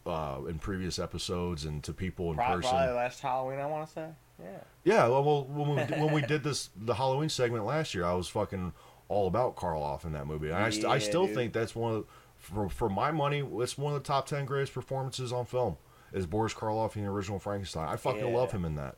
[0.06, 2.70] uh, in previous episodes and to people in Pro- person.
[2.70, 4.06] Probably last Halloween, I want to say.
[4.40, 4.58] Yeah.
[4.84, 8.28] Yeah, well, when we, when we did this the Halloween segment last year, I was
[8.28, 8.72] fucking
[9.08, 10.48] all about Karloff in that movie.
[10.48, 11.34] And I, st- I still dude.
[11.34, 12.04] think that's one of
[12.38, 15.76] for for my money, it's one of the top ten greatest performances on film.
[16.12, 17.88] Is Boris Karloff in the original Frankenstein?
[17.88, 18.36] I fucking Yeah.
[18.36, 18.96] love him in that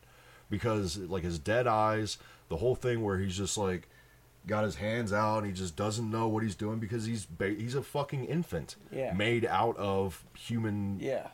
[0.51, 2.19] because like his dead eyes,
[2.49, 3.89] the whole thing where he's just like
[4.47, 7.51] got his hands out and he just doesn't know what he's doing because he's ba-
[7.51, 9.13] he's a fucking infant Yeah.
[9.13, 11.29] made out of human Yeah.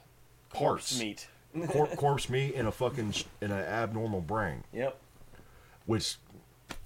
[0.51, 1.29] parts Corpse meat.
[1.69, 4.99] cor- corpse meat in a fucking sh- in an abnormal brain Yep.
[5.87, 6.17] which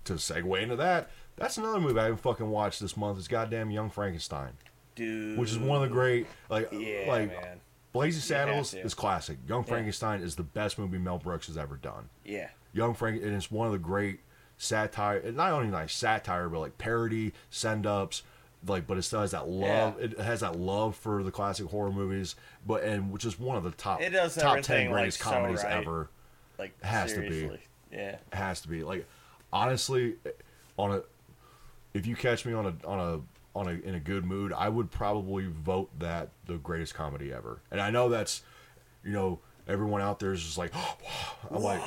[0.05, 3.18] to segue into that, that's another movie I haven't fucking watched this month.
[3.18, 4.55] Is goddamn Young Frankenstein,
[4.96, 5.38] Dude.
[5.38, 7.61] which is one of the great like Yeah, like man.
[7.98, 9.38] Blazing Saddles is classic.
[9.48, 9.64] Young.
[9.64, 12.08] Frankenstein is the best movie Mel Brooks has ever done.
[12.24, 12.48] Yeah.
[12.72, 14.20] Young Frank and it's one of the great
[14.56, 18.22] satire, and not only like satire but like parody, send ups.
[18.66, 19.96] Like, but it still has that love.
[19.98, 20.04] Yeah.
[20.06, 22.34] It has that love for the classic horror movies,
[22.66, 25.18] but and which is one of the top It does top ten everything, like, greatest
[25.18, 25.72] so comedies right.
[25.74, 26.08] ever.
[26.58, 27.30] Like, Has to be.
[27.30, 27.61] seriously.
[27.92, 28.16] Yeah.
[28.32, 29.06] has to be like
[29.52, 30.16] honestly
[30.76, 31.02] on a
[31.94, 33.20] if you catch me on a on a
[33.58, 37.60] on a in a good mood i would probably vote that the greatest comedy ever
[37.70, 38.42] and i know that's
[39.04, 40.72] you know everyone out there is just like
[41.50, 41.80] i'm like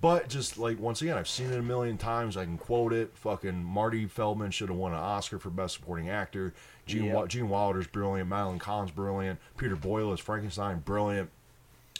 [0.00, 3.10] but just like once again i've seen it a million times i can quote it
[3.14, 6.54] fucking marty feldman should have won an oscar for best supporting actor
[6.86, 7.14] gene, Yep.
[7.14, 11.30] Wa- gene wilder's brilliant madeline Kahn's brilliant peter boyle is frankenstein brilliant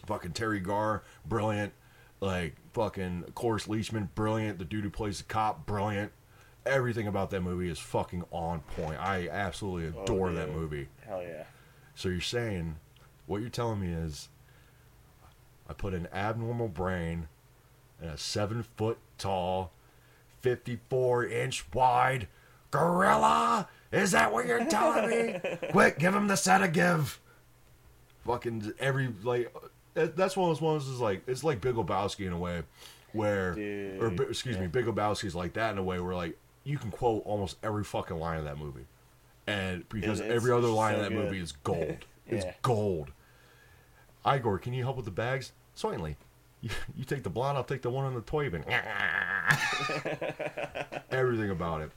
[0.06, 1.72] fucking Teri Garr, brilliant.
[2.20, 4.58] Like fucking Cloris Leachman, brilliant.
[4.58, 6.12] The dude who plays the cop, brilliant.
[6.68, 9.00] Everything about that movie is fucking on point.
[9.00, 10.88] I absolutely oh, adore that movie.
[11.07, 11.44] Hell yeah.
[11.94, 12.76] So you're saying,
[13.26, 14.28] what you're telling me is,
[15.68, 17.28] I put an abnormal brain
[18.00, 19.72] and a seven foot tall,
[20.40, 22.28] 54 inch wide
[22.70, 23.68] gorilla?
[23.92, 25.40] Is that what you're telling me?
[25.70, 27.20] Quick, give him the sedative.
[28.26, 29.54] Fucking every like,
[29.94, 30.87] that's one of those ones.
[30.87, 32.62] Is like it's like Big Lebowski in a way,
[33.12, 36.38] where or Dude, Bi- excuse me, Big Lebowski's like that in a way where like
[36.68, 38.87] you can quote almost every fucking line of that movie,
[39.46, 41.24] and because It- every other line so of that good.
[41.24, 42.04] movie is gold.
[42.31, 43.11] It's gold.
[44.31, 45.52] Igor, can you help with the bags?
[45.74, 46.16] Certainly.
[46.61, 48.64] You, you take the blonde, I'll take the one on the toy bin.
[51.11, 51.90] Everything about it.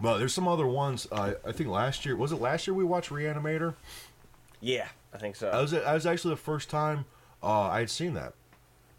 [0.00, 1.06] But there's some other ones.
[1.10, 3.74] Uh, I think last year was it last year we watched Reanimator.
[4.60, 5.48] Yeah, I think so.
[5.48, 7.06] I was I was actually the first time
[7.42, 8.34] uh, I had seen that.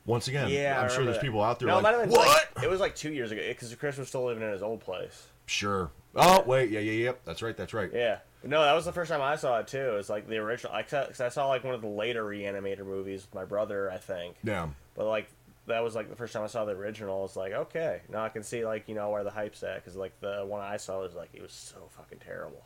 [0.09, 1.21] Once again, yeah, I'm sure there's that.
[1.23, 2.47] people out there No, it like been what?
[2.55, 4.79] Like, it was like two years ago because Chris was still living in his old
[4.79, 5.27] place.
[5.45, 5.91] Sure.
[6.15, 7.21] Oh wait, yeah, yeah, yep.
[7.25, 7.55] That's right.
[7.55, 7.91] That's right.
[7.93, 8.17] Yeah.
[8.43, 9.77] No, that was the first time I saw it too.
[9.77, 10.73] It was like the original.
[10.73, 13.97] I, cause I saw like one of the later Reanimator movies with my brother, I
[13.97, 14.35] think.
[14.43, 14.69] Yeah.
[14.95, 15.29] But like
[15.67, 17.23] that was like the first time I saw the original.
[17.25, 19.95] It's like okay, now I can see like you know where the hype's at because
[19.95, 22.63] like the one I saw was like it was so fucking terrible.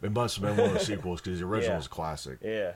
[0.00, 1.80] It must have been one of the sequels because the original Yeah.
[1.80, 2.38] is classic.
[2.42, 2.72] Yeah.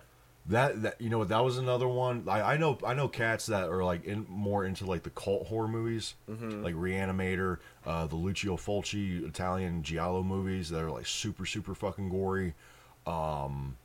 [0.50, 2.24] That that you know what that was another one.
[2.28, 5.46] I, I know I know cats that are like in more into like the cult
[5.46, 6.62] horror movies, Mm-hmm.
[6.64, 12.08] like Reanimator, uh, the Lucio Fulci Italian giallo movies that are like super super fucking
[12.08, 12.54] gory.
[13.06, 13.76] Um,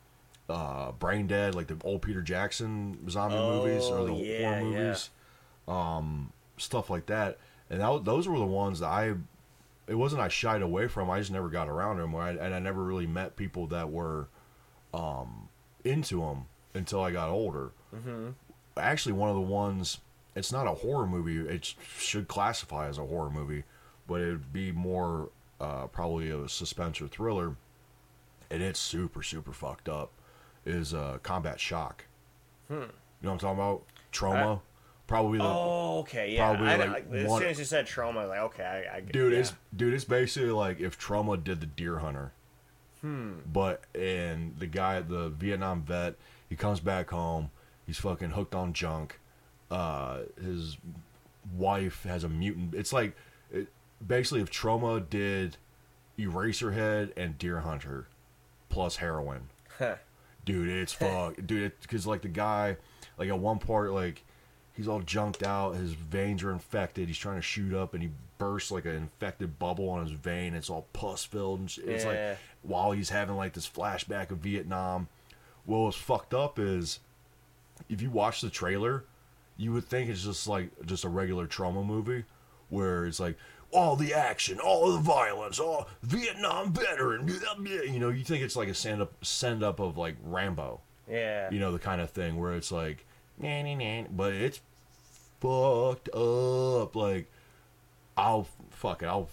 [0.48, 4.60] uh, Brain Dead, like the old Peter Jackson zombie movies or the Oh, yeah, horror
[4.72, 4.78] yeah.
[4.78, 5.10] movies,
[5.68, 7.38] um, stuff like that.
[7.70, 9.14] And that, those were the ones that I.
[9.88, 11.08] It wasn't I shied away from.
[11.10, 14.26] I just never got around them, I, and I never really met people that were
[14.92, 15.48] um,
[15.84, 16.46] into them
[16.76, 17.70] until I got older.
[17.94, 18.28] Mm-hmm.
[18.76, 19.98] Actually, one of the ones.
[20.34, 21.38] It's not a horror movie.
[21.48, 23.64] It should classify as a horror movie,
[24.06, 27.56] but it'd be more uh, probably a suspense or thriller.
[28.50, 30.10] And it's super super fucked up.
[30.66, 32.04] Is uh, Combat Shock.
[32.68, 32.86] You know
[33.20, 33.82] what I'm talking about?
[34.12, 34.60] Troma.
[35.06, 36.48] probably the Oh, okay, yeah.
[36.48, 39.00] Probably, I, like, I, as one- soon as you said Troma, like, okay, I, I
[39.00, 39.38] dude yeah.
[39.38, 42.32] it's dude it's basically like if Troma did the deer hunter
[43.02, 46.14] hmm but and the guy the vietnam vet
[46.48, 47.50] he comes back home
[47.86, 49.18] he's fucking hooked on junk
[49.70, 50.76] uh his
[51.56, 53.16] wife has a mutant it's like
[53.52, 53.68] it,
[54.06, 55.56] basically if Troma did
[56.18, 58.06] eraserhead and deer hunter
[58.68, 59.48] plus heroin
[60.44, 62.76] dude it's fuck dude because like the guy
[63.18, 64.24] like at one part like
[64.74, 68.10] he's all junked out his veins are infected he's trying to shoot up and he
[68.38, 72.04] bursts like an infected bubble on his vein it's all pus filled and sh- it's
[72.04, 72.10] Yeah.
[72.30, 75.08] like while he's having like this flashback of vietnam
[75.66, 77.00] well was fucked up is
[77.88, 79.04] if you watch the trailer
[79.56, 82.24] you would think it's just like just a regular Troma movie
[82.68, 83.36] where it's like
[83.72, 88.68] all the action, all the violence, all Vietnam veteran, you know, you think it's like
[88.68, 91.50] a send up send up of like Rambo, yeah.
[91.50, 93.06] you know, the kind of thing where it's like,
[93.38, 94.60] nah, nah, nah, but it's
[95.40, 96.94] fucked up.
[96.94, 97.30] Like,
[98.16, 99.06] I'll fuck it.
[99.06, 99.28] I'll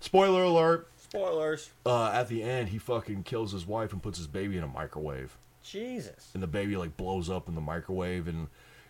[0.00, 0.88] spoiler alert.
[0.96, 1.70] Spoilers.
[1.84, 4.68] Uh, at the end, he fucking kills his wife and puts his baby in a
[4.68, 6.30] microwave, Jesus.
[6.34, 8.48] and the baby like blows up in the microwave and.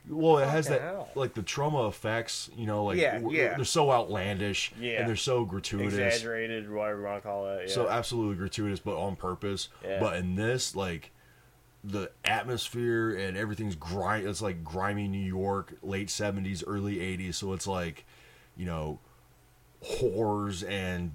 [0.09, 1.09] Well, it has Fucking that hell.
[1.15, 3.55] like the Troma effects, you know, like Yeah, w- yeah.
[3.55, 5.01] they're so outlandish Yeah.
[5.01, 5.93] and they're so gratuitous.
[5.93, 7.69] Exaggerated, whatever you want to call it.
[7.69, 7.75] Yeah.
[7.75, 9.69] So absolutely gratuitous, but on purpose.
[9.85, 10.01] Yeah.
[10.01, 11.11] But in this, like
[11.85, 14.25] the atmosphere and everything's grimy.
[14.27, 17.37] It's like grimy New York, late seventies, early eighties.
[17.37, 18.07] So it's like,
[18.57, 19.01] you know,
[19.85, 21.13] whores and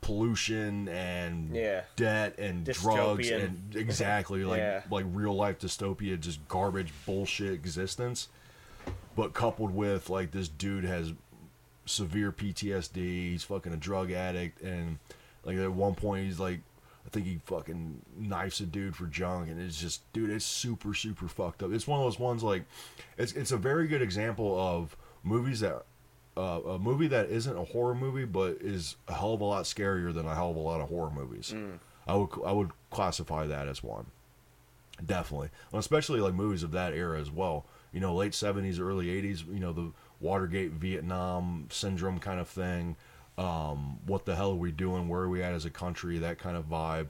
[0.00, 1.82] pollution and Yeah.
[1.96, 4.82] debt and drugs and exactly like Yeah.
[4.90, 8.28] like real life dystopia, just garbage bullshit existence.
[9.16, 11.12] But coupled with like this dude has
[11.86, 13.30] severe PTSD.
[13.32, 14.98] He's fucking a drug addict, and
[15.44, 16.60] like at one point he's like,
[17.04, 20.94] I think he fucking knifes a dude for junk, and it's just, dude, it's super
[20.94, 21.72] super fucked up.
[21.72, 22.64] It's one of those ones like,
[23.16, 25.84] it's it's a very good example of movies that.
[26.38, 29.64] Uh, a movie that isn't a horror movie, but is a hell of a lot
[29.64, 31.52] scarier than a hell of a lot of horror movies.
[32.06, 34.06] I would I would classify that as one.
[35.04, 37.66] Definitely, well, especially like movies of that era as well.
[37.92, 39.42] You know, late seventies, early eighties.
[39.42, 42.96] You know, the Watergate, Vietnam syndrome kind of thing.
[43.36, 45.08] Um, what the hell are we doing?
[45.08, 46.18] Where are we at as a country?
[46.18, 47.08] That kind of vibe.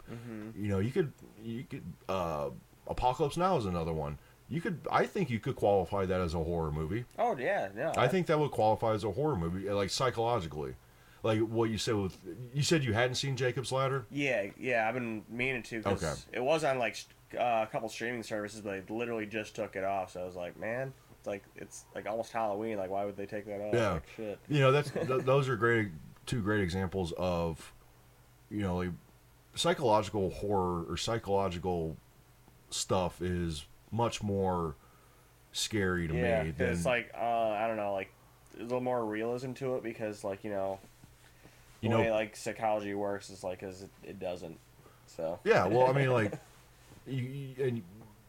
[0.63, 1.13] You know, you could
[1.43, 2.51] you could uh,
[2.87, 4.19] Apocalypse Now is another one.
[4.51, 7.05] You could I think you could qualify that as a horror movie.
[7.19, 7.93] oh yeah, no.
[7.97, 10.75] I think that would qualify as a horror movie, like psychologically.
[11.23, 12.17] Like what you said with
[12.55, 14.07] you said you hadn't seen Jacob's Ladder.
[14.11, 14.87] Yeah, yeah.
[14.89, 16.13] I've been meaning to Okay.
[16.33, 16.97] it was on like
[17.39, 20.13] uh, a couple streaming services, but they literally just took it off.
[20.13, 22.79] So I was like, man, it's like it's like almost Halloween.
[22.79, 23.75] Like, why would they take that off?
[23.75, 23.93] Yeah.
[23.95, 24.39] Like, shit.
[24.49, 25.89] you know that's th- those are great
[26.25, 27.73] two great examples of
[28.51, 28.91] you know like
[29.57, 31.97] psychological horror or psychological
[32.71, 34.75] stuff is much more
[35.53, 36.21] scary to me.
[36.21, 38.11] Yeah, me than it's like uh, I don't know, like
[38.59, 40.79] a little more realism to it because like you know,
[41.81, 44.59] the you know way like psychology works is like as it, it doesn't.
[45.07, 46.39] So yeah well i mean like
[47.07, 47.23] you,
[47.57, 47.83] you and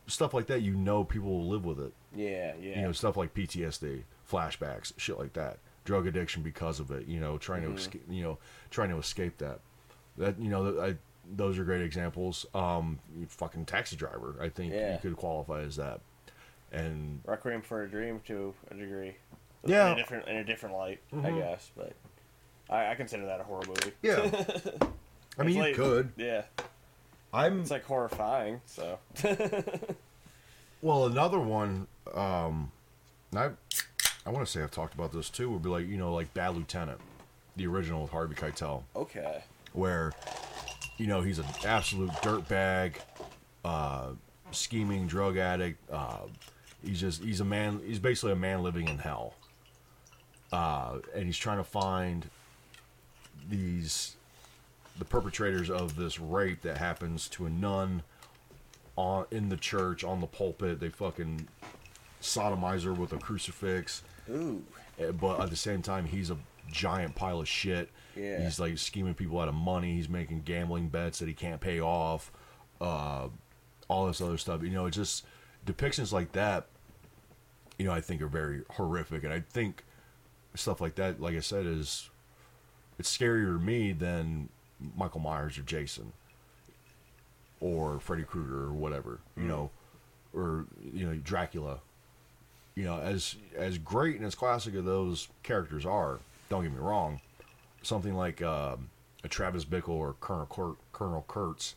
[0.07, 3.17] stuff like that you know people will live with it yeah, yeah, you know stuff
[3.17, 7.73] like ptsd flashbacks shit like that drug addiction because of it you know trying Mm-hmm.
[7.73, 8.37] to escape you know
[8.71, 9.59] trying to escape that
[10.17, 10.95] that you know I,
[11.35, 14.93] those are great examples um fucking taxi driver i think Yeah.
[14.93, 16.01] you could qualify as that
[16.71, 19.15] and Requiem for a Dream to a degree.
[19.65, 19.87] Yeah.
[19.87, 21.37] in a different in a different light, I Mhm.
[21.39, 21.93] guess, but
[22.69, 23.91] I, I consider that a horror movie.
[24.01, 24.17] yeah
[25.37, 26.43] i mean It's you like- could Yeah,
[27.33, 28.61] i'm it's like horrifying.
[28.65, 28.97] So
[30.81, 32.71] well another one um
[33.35, 33.49] i
[34.25, 36.33] i want to say i've talked about this too would be like you know like
[36.33, 36.99] bad lieutenant
[37.55, 40.11] the original with harvey keitel okay, where
[40.99, 42.95] you know he's an absolute dirtbag,
[43.63, 44.09] uh,
[44.51, 45.79] scheming drug addict.
[45.89, 46.19] Uh,
[46.85, 47.81] he's just he's a man.
[47.85, 49.33] He's basically a man living in hell,
[50.51, 52.29] uh, and he's trying to find
[53.49, 54.15] these
[54.99, 58.03] the perpetrators of this rape that happens to a nun
[58.97, 60.81] on in the church on the pulpit.
[60.81, 61.47] They fucking
[62.21, 64.03] sodomize her with a crucifix.
[64.29, 64.61] ooh,
[65.01, 66.37] Uh, but at the same time he's a
[66.69, 67.89] giant pile of shit
[68.19, 68.43] Yeah.
[68.43, 71.79] he's like scheming people out of money he's making gambling bets that he can't pay
[71.79, 72.31] off
[72.81, 73.27] uh
[73.89, 74.63] all this other stuff.
[74.63, 75.25] You know, it's just
[75.65, 76.67] depictions like that.
[77.77, 79.83] You know, I think are very horrific, and I think
[80.55, 82.09] stuff like that, like I said, is
[82.97, 84.49] it's scarier to me than
[84.95, 86.13] Michael Myers or Jason
[87.59, 89.19] or Freddy Krueger or whatever.
[89.35, 89.71] You know,
[90.33, 91.79] or you know Dracula.
[92.75, 96.79] You know, as as great and as classic of those characters are, don't get me
[96.79, 97.19] wrong,
[97.81, 98.89] something like um,
[99.23, 101.75] a Travis Bickle or Colonel Kurt, Colonel Kurtz,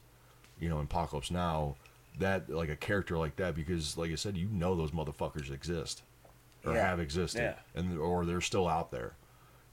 [0.61, 1.77] you know, in Apocalypse Now,
[2.19, 6.03] that like a character like that, because like I said, you know those motherfuckers exist
[6.65, 6.87] or Yeah.
[6.89, 7.55] have existed, Yeah.
[7.81, 9.15] and or they're still out there.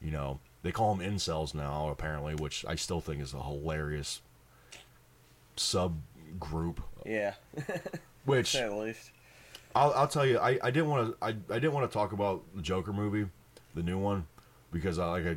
[0.02, 4.22] You know, they call them incels now, apparently, which I still think is a hilarious
[5.58, 6.78] subgroup.
[7.06, 7.34] Yeah,
[8.26, 9.12] Which the least.
[9.76, 12.12] I'll, I'll tell you, I, I didn't want to I, I didn't want to talk
[12.12, 13.30] about the Joker movie,
[13.76, 14.26] the new one,
[14.72, 15.36] because I like I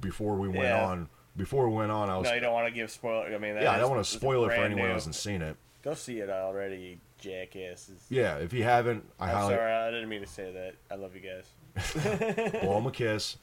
[0.00, 0.86] before we went Yeah.
[0.86, 3.26] on before we went on I was No, you don't want to give spoiler.
[3.26, 5.40] I mean, that yeah I don't want to spoil it for anyone who hasn't seen
[5.42, 5.56] it.
[5.82, 8.04] Go see it already, jackasses.
[8.10, 10.74] Yeah, if you haven't, I I'm highly sorry, I didn't mean to say that.
[10.90, 12.50] I love you guys.
[12.62, 13.36] blow him a kiss.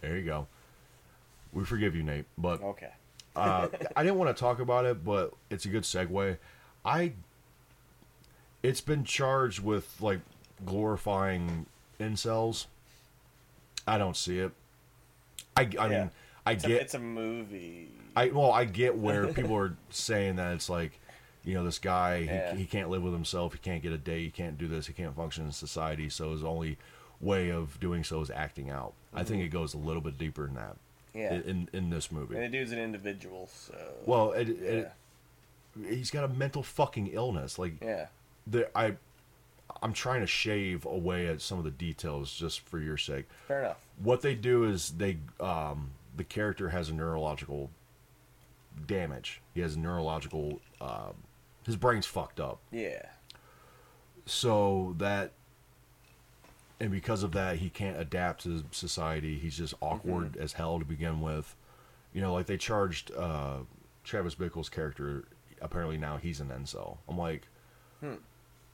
[0.00, 0.46] There you go.
[1.52, 2.24] We forgive you, Nate.
[2.38, 2.90] But Okay.
[3.36, 6.38] uh, I didn't want to talk about it, but it's a good segue.
[6.84, 7.12] I
[8.62, 10.20] it's been charged with like
[10.64, 11.66] glorifying
[12.00, 12.66] incels.
[13.86, 14.52] I don't see it.
[15.56, 15.88] I, I Yeah.
[15.88, 16.10] mean
[16.44, 17.88] I It's a, get it's a movie.
[18.14, 20.98] I well I get where people are saying that it's like
[21.44, 22.52] you know this guy Yeah.
[22.54, 24.86] he, he can't live with himself he can't get a date he can't do this
[24.86, 26.76] he can't function in society so his only
[27.20, 28.92] way of doing so is acting out.
[29.14, 30.76] I think it goes a little bit deeper than that
[31.14, 31.18] Mm-hmm.
[31.46, 31.50] Yeah.
[31.50, 32.34] in in this movie.
[32.34, 33.74] and the dude's an individual, so.
[34.04, 34.70] Well, it, yeah.
[34.70, 34.92] it,
[35.88, 37.58] he's got a mental fucking illness.
[37.58, 38.08] Like, yeah.
[38.46, 38.96] the, I,
[39.82, 43.26] I'm trying to shave away at some of the details just for your sake.
[43.48, 43.76] Fair enough.
[44.02, 47.70] What they do is they, um, the character has a neurological
[48.86, 49.40] damage.
[49.54, 51.14] He has neurological, um,
[51.64, 52.58] his brain's fucked up.
[52.70, 53.06] Yeah.
[54.26, 55.32] So that,
[56.78, 59.38] and because of that, he can't adapt to society.
[59.38, 61.56] He's just awkward as hell to begin with.
[62.12, 63.58] You know, like they charged uh,
[64.04, 65.24] Travis Bickle's character.
[65.62, 66.98] Apparently now he's an incel.
[67.08, 67.48] I'm like,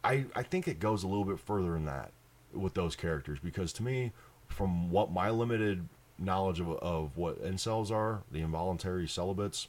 [0.04, 2.12] I I think it goes a little bit further than that
[2.52, 4.12] with those characters because to me,
[4.48, 5.88] from what my limited
[6.18, 9.68] knowledge of of what incels are, the involuntary celibates.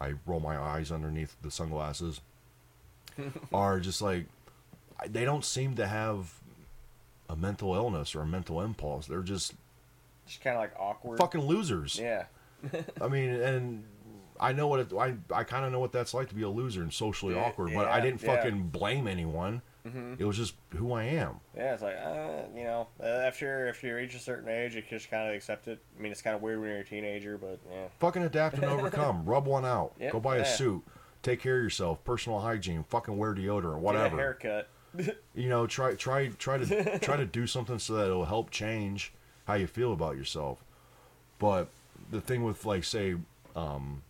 [0.00, 2.20] I roll my eyes underneath the sunglasses.
[3.52, 4.26] are just like
[5.08, 6.34] they don't seem to have
[7.28, 9.06] a mental illness or a mental impulse.
[9.06, 9.54] They're just
[10.26, 11.18] Just kind of like awkward.
[11.18, 11.98] fucking losers.
[12.00, 12.26] Yeah.
[13.00, 13.84] I mean, and
[14.40, 16.48] I know what it, I I kind of know what that's like to be a
[16.48, 17.72] loser and socially Yeah, awkward.
[17.74, 18.36] But I didn't yeah.
[18.36, 19.62] fucking blame anyone.
[20.18, 21.40] It was just who I am.
[21.56, 24.82] Yeah, it's like, uh, you know, uh, after if you reach a certain age, you
[24.82, 25.78] just kind of accept it.
[25.98, 27.86] I mean, it's kind of weird when you're a teenager, but yeah.
[27.98, 29.24] Fucking adapt and overcome.
[29.28, 29.94] Rub one out.
[29.98, 30.82] Yep, Go buy a suit.
[31.22, 32.04] Take care of yourself.
[32.04, 32.82] Personal hygiene.
[32.82, 33.76] Fucking wear deodorant.
[33.76, 34.16] Get Whatever.
[34.16, 34.68] a haircut.
[35.34, 39.12] you know try try try to try to do something so that it'll help change
[39.46, 40.64] how you feel about yourself
[41.38, 41.68] but
[42.10, 43.14] the thing with like say
[43.54, 44.02] um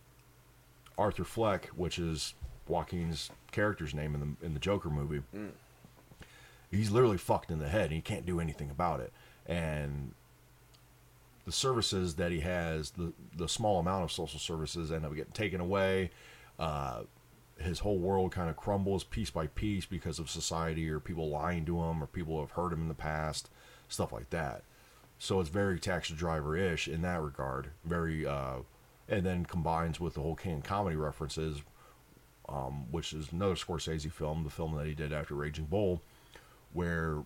[0.99, 2.33] arthur fleck which is
[2.67, 5.21] joaquin's character's name in the in the joker movie
[6.69, 9.11] he's literally fucked in the head and he can't do anything about it
[9.47, 10.11] and
[11.45, 15.31] the services that he has the the small amount of social services end up getting
[15.33, 16.11] taken away
[16.59, 17.01] uh
[17.61, 21.65] his whole world kind of crumbles piece by piece because of society or people lying
[21.65, 23.49] to him or people who have hurt him in the past,
[23.87, 24.63] stuff like that.
[25.17, 27.71] So it's very taxi driver ish in that regard.
[27.83, 28.59] Very, uh,
[29.09, 31.61] and then combines with the whole King comedy references,
[32.47, 36.01] um, which is another Scorsese film, the film that he did after Raging Bull,
[36.73, 37.23] where,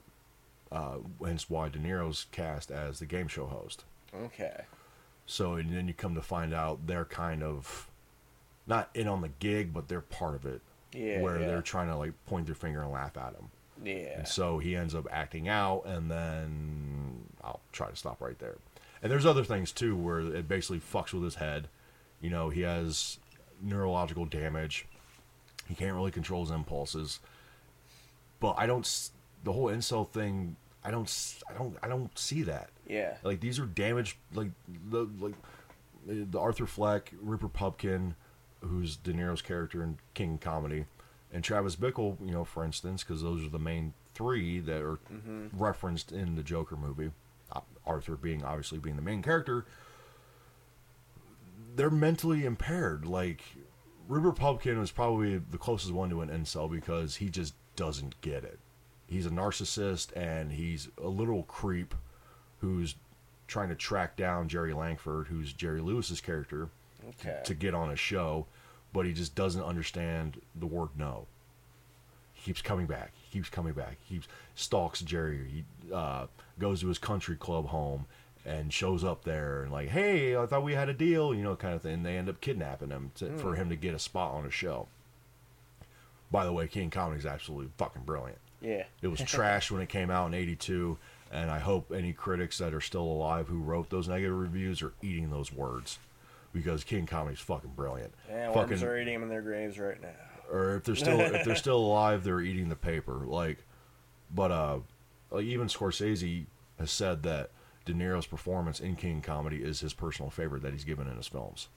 [0.71, 3.83] uh, hence why De Niro's cast as the game show host.
[4.25, 4.63] Okay.
[5.25, 7.89] So and then you come to find out they're kind of
[8.67, 10.61] not in on the gig, but they're part of it.
[10.93, 11.47] Yeah, Where yeah.
[11.47, 13.49] they're trying to like point their finger and laugh at him.
[13.83, 14.17] Yeah.
[14.19, 18.57] And so he ends up acting out, and then I'll try to stop right there.
[19.03, 21.67] And there's other things too where it basically fucks with his head.
[22.21, 23.19] You know, he has
[23.61, 24.87] neurological damage.
[25.67, 27.19] He can't really control his impulses.
[28.39, 28.89] But I don't.
[29.43, 30.55] The whole incel thing.
[30.85, 31.35] I don't.
[31.49, 31.77] I don't.
[31.83, 32.69] I don't see that.
[32.87, 33.17] Yeah.
[33.23, 34.17] Like these are damaged.
[34.33, 34.51] Like
[34.89, 35.35] the like
[36.05, 38.15] the Arthur Fleck, Rupert Pupkin,
[38.61, 40.85] who's De Niro's character in King Comedy,
[41.31, 42.17] and Travis Bickle.
[42.25, 45.47] You know, for instance, because those are the main three that are mm-hmm.
[45.51, 47.11] referenced in the Joker movie.
[47.85, 49.65] Arthur being obviously being the main character.
[51.75, 53.05] They're mentally impaired.
[53.05, 53.41] Like
[54.07, 58.43] Rupert Pupkin was probably the closest one to an incel because he just doesn't get
[58.43, 58.59] it.
[59.07, 61.93] He's a narcissist and he's a little creep
[62.59, 62.95] who's
[63.47, 66.69] trying to track down Jerry Langford, who's Jerry Lewis's character,
[67.09, 67.41] Okay.
[67.43, 68.45] to get on a show,
[68.93, 71.27] but he just doesn't understand the word no.
[72.33, 73.11] He keeps coming back.
[73.33, 73.97] Keeps coming back.
[74.03, 75.39] He keeps stalks Jerry.
[75.51, 76.27] He uh,
[76.59, 78.05] goes to his country club home
[78.45, 81.55] and shows up there and like, hey, I thought we had a deal, you know,
[81.55, 81.95] kind of thing.
[81.95, 84.51] And they end up kidnapping him to, for him to get a spot on a
[84.51, 84.87] show.
[86.29, 88.37] By the way, King Comedy is absolutely fucking brilliant.
[88.61, 88.83] Yeah.
[89.01, 90.99] It was trash when it came out in '82,
[91.31, 94.93] and I hope any critics that are still alive who wrote those negative reviews are
[95.01, 95.97] eating those words
[96.53, 98.13] because King Comedy's fucking brilliant.
[98.29, 100.09] Yeah, fucking, worms are eating them in their graves right now.
[100.53, 103.23] Or if they're still if they're still alive, they're eating the paper.
[103.25, 103.65] Like,
[104.33, 104.79] but uh,
[105.31, 106.45] like even Scorsese
[106.77, 107.49] has said that
[107.85, 111.27] De Niro's performance in King Comedy is his personal favorite that he's given in his
[111.27, 111.69] films.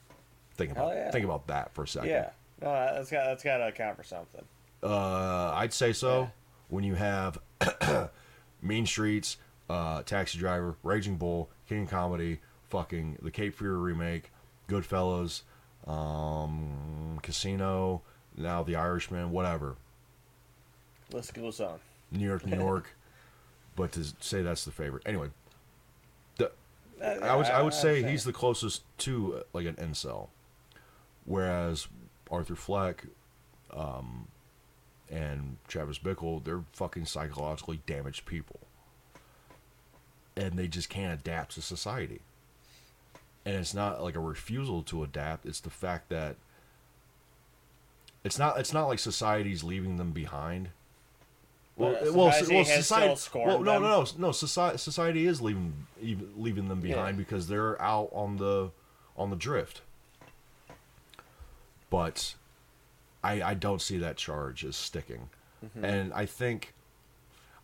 [0.54, 1.10] Think about yeah.
[1.10, 2.10] think about that for a second.
[2.10, 2.30] Yeah.
[2.60, 4.44] No, that's got that's got to account for something.
[4.82, 6.22] Uh, I'd say so.
[6.22, 6.28] Yeah.
[6.68, 7.38] When you have
[8.62, 9.38] Mean Streets,
[9.70, 14.32] uh, Taxi Driver, Raging Bull, King Comedy, fucking the Cape Fear remake,
[14.68, 15.42] Goodfellas,
[15.86, 18.02] um, Casino,
[18.36, 19.76] now The Irishman, whatever.
[21.12, 21.78] List goes on.
[22.10, 22.94] New York, New York.
[23.76, 25.28] but to say that's the favorite, anyway.
[26.36, 26.50] The,
[27.02, 30.28] I would I would say he's the closest to uh, like an incel,
[31.24, 31.86] whereas
[32.30, 33.04] Arthur Fleck,
[33.74, 34.28] um,
[35.10, 38.60] and Travis Bickle, they're fucking psychologically damaged people,
[40.36, 42.20] and they just can't adapt to society.
[43.44, 46.36] And it's not like a refusal to adapt; it's the fact that
[48.24, 50.70] it's not it's not like society's leaving them behind.
[51.76, 53.20] Well, But well, society well, society.
[53.34, 54.32] Well, no, no, no, no.
[54.32, 55.86] Society, society is leaving
[56.36, 57.22] leaving them behind Yeah.
[57.24, 58.70] because they're out on the
[59.16, 59.82] on the drift.
[61.90, 62.34] But
[63.22, 65.28] I I don't see that charge as sticking,
[65.64, 65.84] Mm-hmm.
[65.84, 66.74] and I think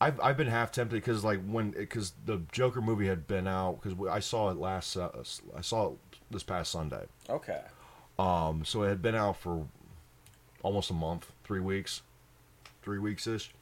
[0.00, 3.80] I've I've been half tempted because like when because the Joker movie had been out
[3.82, 5.10] because I saw it last uh,
[5.56, 5.98] I saw it
[6.30, 7.04] this past Sunday.
[7.28, 7.60] Okay.
[8.18, 9.66] Um, so it had been out for
[10.62, 12.02] almost a month, three weeks,
[12.82, 13.52] three weeks ish.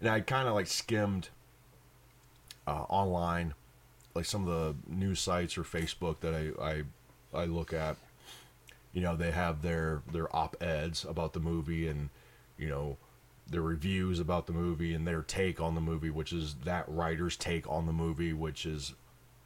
[0.00, 1.28] And I kind of like skimmed
[2.66, 3.54] uh, online,
[4.14, 6.82] like some of the news sites or Facebook that I, I
[7.34, 7.96] I look at.
[8.92, 12.10] You know, they have their their op eds about the movie and
[12.56, 12.96] you know
[13.50, 17.36] their reviews about the movie and their take on the movie, which is that writer's
[17.36, 18.94] take on the movie, which is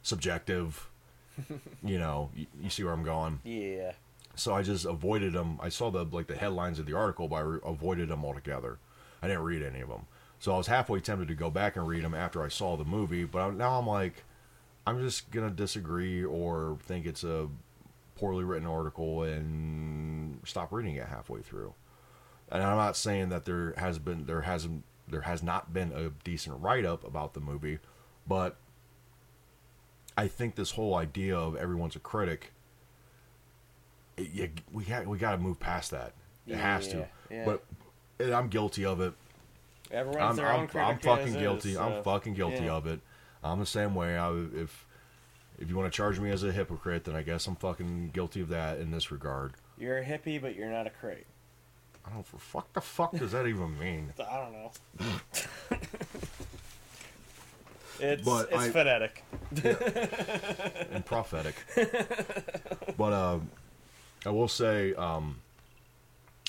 [0.01, 0.89] subjective.
[1.83, 3.93] you know, you, you see where I'm going Yeah.
[4.35, 5.59] So I just avoided them.
[5.61, 8.79] I saw the like the headlines of the article, but I re- avoided them altogether.
[9.21, 10.07] I didn't read any of them.
[10.39, 12.83] So I was halfway tempted to go back and read them after I saw the
[12.83, 14.23] movie, but I'm, now I'm like,
[14.85, 17.47] I'm just gonna disagree or think it's a
[18.15, 21.73] poorly written article and stop reading it halfway through.
[22.51, 26.09] And I'm not saying that there has been there hasn't there has not been a
[26.23, 27.79] decent write up about the movie,
[28.27, 28.57] but
[30.17, 32.52] I think this whole idea of everyone's a critic
[34.17, 36.13] it, you, we got we got to move past that.
[36.47, 36.97] It has to.
[36.97, 37.45] Yeah, yeah.
[37.45, 37.63] But
[38.19, 39.13] and I'm guilty of it.
[39.91, 41.71] Everyone's I'm their own I'm, critic I'm fucking guilty.
[41.71, 42.73] is, I'm fucking guilty yeah.
[42.73, 42.99] of it.
[43.43, 44.17] I'm the same way.
[44.17, 44.87] I if
[45.59, 48.41] if you want to charge me as a hypocrite, then I guess I'm fucking guilty
[48.41, 49.53] of that in this regard.
[49.77, 51.25] You're a hippie, but you're not a crate.
[52.05, 52.25] I don't.
[52.25, 54.13] For fuck the fuck does that even mean?
[54.19, 54.71] I don't know.
[57.99, 59.23] it's But it's I- phonetic.
[60.91, 61.55] and prophetic.
[62.97, 63.49] but um,
[64.25, 65.41] I will say, um,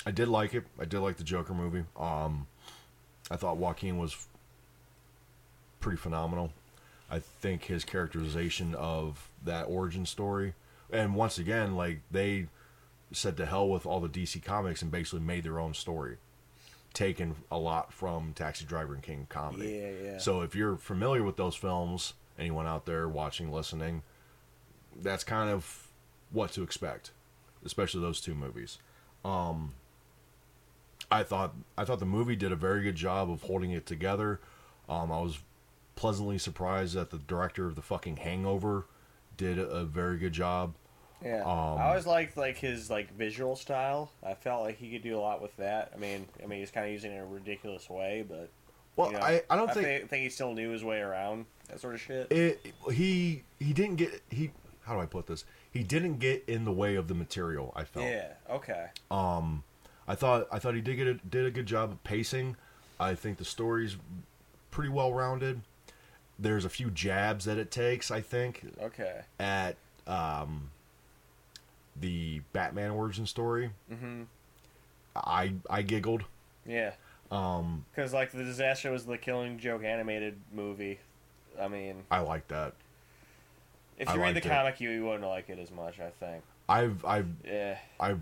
[0.05, 0.63] I did like it.
[0.79, 1.83] I did like the Joker movie.
[1.97, 2.47] Um,
[3.29, 4.27] I thought Joaquin was
[5.79, 6.51] pretty phenomenal.
[7.09, 10.53] I think his characterization of that origin story,
[10.91, 12.47] and once again, like they
[13.11, 16.17] said to hell with all the DC comics and basically made their own story,
[16.93, 19.79] taken a lot from Taxi Driver and King Comedy.
[19.81, 20.17] Yeah, yeah.
[20.17, 24.01] So if you're familiar with those films, anyone out there watching, listening,
[25.01, 25.87] that's kind of
[26.31, 27.11] what to expect,
[27.65, 28.77] especially those two movies.
[29.23, 29.73] Um,
[31.11, 34.39] I thought I thought the movie did a very good job of holding it together.
[34.87, 35.39] Um, I was
[35.95, 38.85] pleasantly surprised that the director of the fucking Hangover
[39.37, 40.73] did a, very good job.
[41.23, 44.11] Yeah, Um, I always liked like his like visual style.
[44.23, 45.91] I felt like he could do a lot with that.
[45.95, 48.49] I mean, I mean, he's kind of using it in a ridiculous way, but
[48.95, 50.99] Well, you know, I, I don't I think thi- think he still knew his way
[50.99, 52.31] around that sort of shit.
[52.31, 54.51] it he he didn't get he
[54.83, 55.45] how do I put this?
[55.75, 57.73] He didn't get in the way of the material.
[57.75, 58.05] I felt.
[58.07, 58.29] yeah.
[58.49, 58.87] Okay.
[59.11, 59.63] Um,
[60.07, 62.55] I thought I thought he did get a, did a good job of pacing.
[62.97, 63.97] I think the story's
[64.71, 65.59] pretty well rounded.
[66.39, 68.09] There's a few jabs that it takes.
[68.09, 69.21] I think Okay.
[69.37, 69.75] at
[70.07, 70.69] um,
[71.99, 73.71] the Batman origin story.
[73.91, 74.23] Mm-hmm.
[75.15, 76.23] I I giggled.
[76.65, 76.91] Yeah.
[77.31, 80.99] Um, Because like the disaster was the Killing Joke animated movie.
[81.59, 82.75] I mean, I like that.
[83.97, 84.43] If I you read the it.
[84.49, 85.99] comic, you, you wouldn't like it as much.
[85.99, 86.43] I think.
[86.67, 87.77] I've I've Yeah.
[87.99, 88.21] I've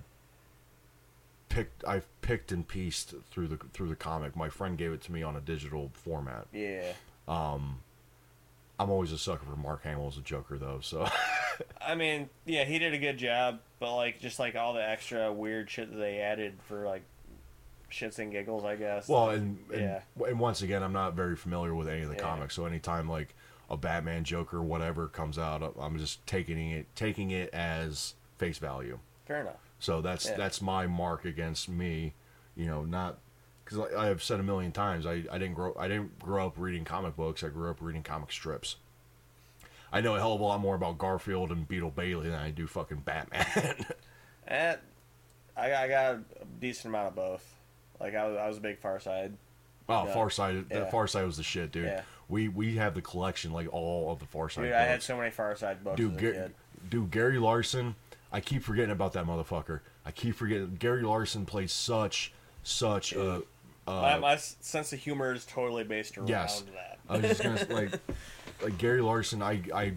[1.49, 4.35] picked I've picked and pieced through the through the comic.
[4.35, 6.47] My friend gave it to me on a digital format.
[6.53, 6.93] Yeah.
[7.27, 7.79] Um,
[8.79, 11.07] I'm always a sucker for Mark Hamill as a Joker though, so
[11.81, 15.31] I mean, yeah, he did a good job, but like just like all the extra
[15.31, 17.03] weird shit that they added for like
[17.91, 19.07] shits and giggles, I guess.
[19.07, 20.01] well and and, Yeah.
[20.27, 22.21] and once again I'm not very familiar with any of the Yeah.
[22.23, 23.33] comics, so anytime like
[23.69, 28.99] a Batman Joker whatever comes out, I'm just taking it taking it as face value.
[29.25, 29.55] fair enough.
[29.79, 30.35] So that's Yeah.
[30.37, 32.13] that's my mark against me,
[32.55, 33.17] you know, not
[33.65, 36.53] because I have said a million times I, I didn't grow I didn't grow up
[36.57, 37.43] reading comic books.
[37.43, 38.75] I grew up reading comic strips.
[39.91, 42.49] I know a hell of a lot more about Garfield and Beetle Bailey than I
[42.49, 43.45] do fucking Batman.
[43.55, 43.85] And
[44.47, 44.75] eh,
[45.55, 46.21] I, I got a
[46.59, 47.55] decent amount of both.
[47.99, 49.33] Like I was, I was a big Far Side.
[49.87, 50.13] oh, Yeah.
[50.13, 50.79] Far Side, Yeah.
[50.79, 51.85] the Far Side was the shit, dude.
[51.85, 52.01] Yeah.
[52.29, 54.63] We we have the collection like all of the Far Side.
[54.63, 56.51] Dude, I had so many Far Side books dude, as a Gar- kid.
[56.89, 57.95] dude, Gary Larson.
[58.31, 59.81] I keep forgetting about that motherfucker.
[60.05, 63.43] I keep forgetting Gary Larson plays such such a.
[63.85, 66.61] Uh, my, my sense of humor is totally based around Yes.
[66.73, 66.99] that.
[67.09, 67.91] I was just gonna like,
[68.63, 69.41] like Gary Larson.
[69.41, 69.93] I, I,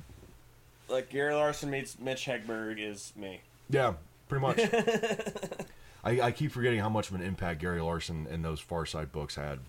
[0.89, 3.41] Like Gary Larson meets Mitch Hedberg is me.
[3.71, 3.95] yeah,
[4.29, 4.59] pretty much.
[6.05, 9.13] I, I keep forgetting how much of an impact Gary Larson and those Far Side
[9.13, 9.61] books had,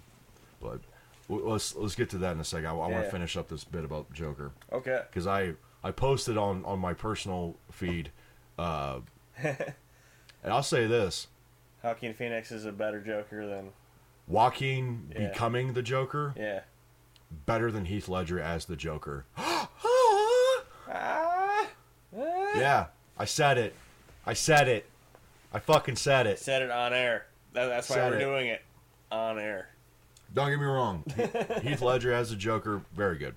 [0.61, 0.79] but
[1.29, 2.67] let's let's get to that in a second.
[2.67, 5.01] I, want to finish up this bit about Joker Okay.
[5.09, 5.53] because I
[5.83, 8.11] I posted on on my personal feed,
[8.59, 8.99] uh,
[9.43, 9.73] and
[10.45, 11.27] I'll say this:
[11.83, 13.69] Joaquin Phoenix is a better Joker than
[14.27, 15.27] Joaquin Yeah.
[15.29, 16.61] becoming the Joker yeah.
[17.45, 19.25] better than Heath Ledger as the Joker.
[20.89, 21.67] Ah,
[22.55, 22.85] yeah,
[23.17, 23.75] I said it.
[24.25, 24.89] I said it.
[25.53, 26.39] I fucking said it.
[26.39, 27.27] said it on air.
[27.53, 28.23] That, that's why Said we're it.
[28.23, 28.61] doing it
[29.11, 29.69] on air.
[30.33, 31.03] Don't get me wrong.
[31.61, 33.35] Heath Ledger as the Joker, very good,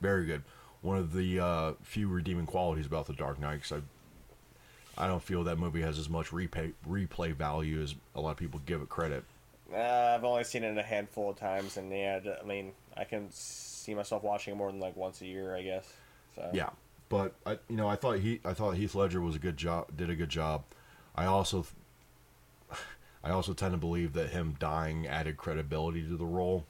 [0.00, 0.42] very good.
[0.82, 3.62] One of the uh, few redeeming qualities about the Dark Knight.
[3.62, 3.80] 'cause
[4.96, 8.30] I, I don't feel that movie has as much replay replay value as a lot
[8.32, 9.24] of people give it credit.
[9.72, 13.28] Uh, I've only seen it a handful of times, and yeah, I mean, I can
[13.30, 15.92] see myself watching it more than like once a year, I guess.
[16.34, 16.70] So Yeah,
[17.08, 19.96] but I, you know, I thought he, I thought Heath Ledger was a good job,
[19.96, 20.64] did a good job.
[21.14, 21.66] I also,
[23.22, 26.64] I also tend to believe that him dying added credibility to the role.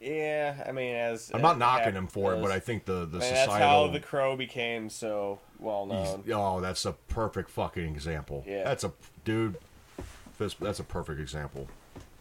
[0.00, 0.64] yeah.
[0.66, 3.18] I mean, as I'm not as knocking him for it, but I think the the
[3.18, 6.24] I mean, that's how the Crow became so well known.
[6.32, 8.44] Oh, that's a perfect fucking example.
[8.46, 8.64] Yeah.
[8.64, 8.92] That's a
[9.24, 9.56] dude.
[10.38, 11.68] That's, that's a perfect example.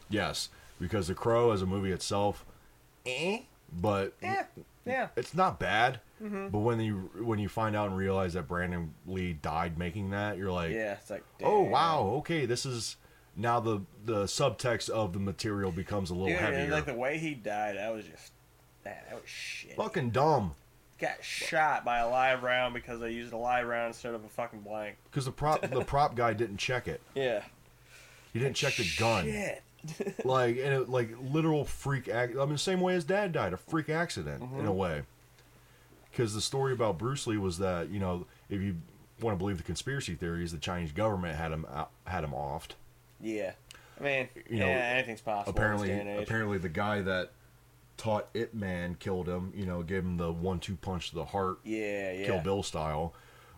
[0.09, 2.45] Yes, because The Crow as a movie itself,
[3.05, 3.39] eh,
[3.73, 4.43] but Yeah,
[4.85, 5.07] yeah.
[5.15, 6.01] it's not bad.
[6.21, 6.49] Mm-hmm.
[6.49, 10.37] But when you when you find out and realize that Brandon Lee died making that,
[10.37, 12.97] you're like, Yeah, it's like oh wow, okay, this is
[13.35, 16.71] now the the subtext of the material becomes a little Dude, heavier.
[16.71, 18.31] like the way he died, that was just
[18.83, 19.75] that, that was shit.
[19.75, 20.55] Fucking dumb.
[20.99, 24.29] Got shot by a live round because they used a live round instead of a
[24.29, 24.97] fucking blank.
[25.09, 27.01] Because the prop the prop guy didn't check it.
[27.15, 27.43] Yeah.
[28.33, 29.25] He didn't check the gun.
[29.25, 29.63] Shit.
[30.23, 33.57] like and it, like literal freak ac- I mean same way his dad died a
[33.57, 34.75] freak accident in a mm-hmm.
[34.75, 35.01] way
[36.11, 38.75] because the story about Bruce Lee was that you know if you
[39.21, 42.73] want to believe the conspiracy theories the Chinese government had him out, had him offed
[43.21, 43.51] Yeah.
[43.99, 45.51] I mean, You know, yeah, anything's possible.
[45.57, 46.27] apparently in this day and age.
[46.27, 47.31] apparently the guy that
[47.97, 51.25] taught Ip Man killed him you know gave him the one two punch to the
[51.25, 52.25] heart Yeah, yeah.
[52.25, 53.13] Kill Bill style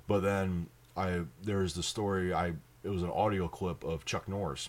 [0.07, 2.53] but then I there's the story I
[2.83, 4.67] it was an audio clip of Chuck Norris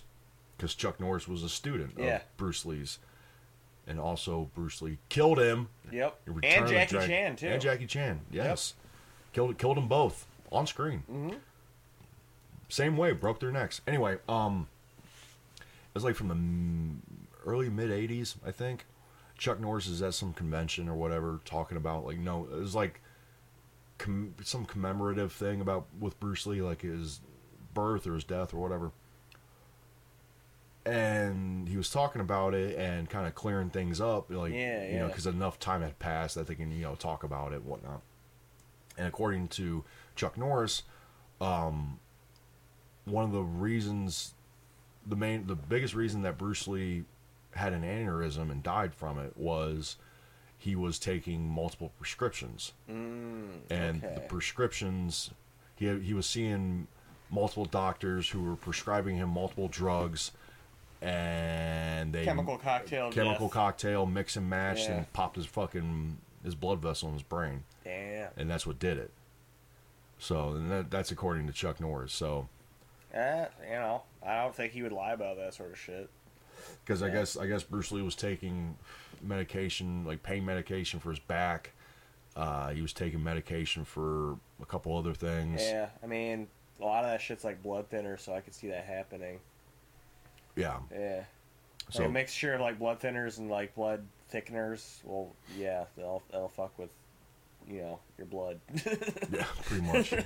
[0.55, 2.17] because Chuck Norris was a student Yeah.
[2.17, 2.99] of Bruce Lee's
[3.85, 6.21] and also Bruce Lee killed him Yep.
[6.25, 7.47] Return And Jackie Chan too.
[7.47, 8.75] and Jackie Chan yes
[9.33, 11.35] killed killed them both on screen Mhm.
[12.69, 14.67] same way broke their necks anyway um
[15.95, 18.85] was like from the early mid 80s I think.
[19.37, 23.01] Chuck Norris is at some convention or whatever talking about like no it was like
[23.97, 27.19] com- some commemorative thing about with Bruce Lee like his
[27.73, 28.91] birth or his death or whatever.
[30.85, 34.99] And he was talking about it and kind of clearing things up like Yeah, you
[34.99, 37.65] know because enough time had passed that they can you know talk about it and
[37.65, 38.01] whatnot.
[38.97, 39.83] And according to
[40.15, 40.83] Chuck Norris
[41.41, 41.99] um
[43.05, 44.33] one of the reasons
[45.05, 47.03] the main the biggest reason that Bruce Lee
[47.51, 49.97] had an aneurysm and died from it was
[50.57, 55.31] he was taking multiple prescriptions Mm, and the prescriptions
[55.75, 56.87] he he was seeing
[57.29, 60.31] multiple doctors who were prescribing him multiple drugs
[61.01, 63.11] and they chemical cocktail.
[63.11, 63.53] chemical death.
[63.53, 64.91] cocktail mix and match Yeah.
[64.97, 68.29] and popped his fucking his blood vessel in his brain Damn.
[68.37, 69.11] and that's what did it
[70.17, 72.47] so and that, that's according to Chuck Norris so
[73.15, 76.09] Uh, you know, I don't think he would lie about that sort of shit.
[76.83, 78.77] because I guess I guess Bruce Lee was taking
[79.21, 81.71] medication like pain medication for his back
[82.35, 85.61] Uh, he was taking medication for a couple other things.
[85.61, 86.47] Yeah, I mean,
[86.81, 89.39] a lot of that shit's like blood thinner, so I could see that happening.
[90.57, 90.79] Yeah.
[90.91, 91.23] Yeah.
[91.91, 94.99] So like a mixture of like blood thinners and like blood thickeners.
[95.05, 96.89] Well, yeah, they'll they'll fuck with,
[97.69, 98.59] you know, your blood.
[99.31, 100.09] yeah, pretty much.
[100.11, 100.23] to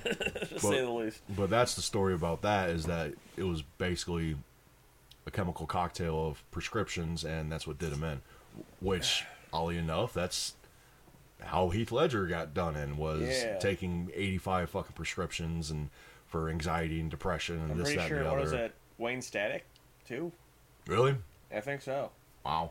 [0.52, 1.20] But- say the least.
[1.36, 4.36] But that's the story about that is that it was basically
[5.26, 8.20] a chemical cocktail of prescriptions, and that's what did him in.
[8.80, 10.54] Which, oddly enough, that's
[11.40, 13.58] how Heath Ledger got done in was Yeah.
[13.58, 15.88] taking eighty five fucking prescriptions and
[16.26, 18.18] for anxiety and depression and I'm this that sure.
[18.18, 18.40] and the other.
[18.40, 18.72] was it?
[18.98, 19.64] Wayne Static,
[20.06, 20.30] too.
[20.86, 21.16] Really?
[21.52, 22.10] I think so.
[22.44, 22.70] Wow.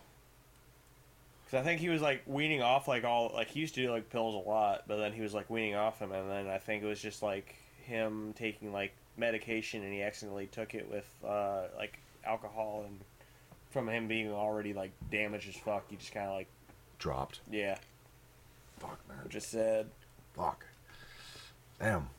[1.49, 3.91] Because I think he was like weaning off like all like he used to do
[3.91, 6.59] like pills a lot, but then he was like weaning off them, and then I
[6.59, 11.07] think it was just like him taking like medication, and he accidentally took it with
[11.27, 12.99] uh, like alcohol, and
[13.71, 16.47] from him being already like damaged as fuck, he just kind of like
[16.99, 17.39] Dropped.
[17.49, 17.77] yeah,
[18.77, 19.17] Fuck man.
[19.23, 19.87] which is sad.
[20.35, 20.65] Fuck.
[21.79, 22.09] Damn.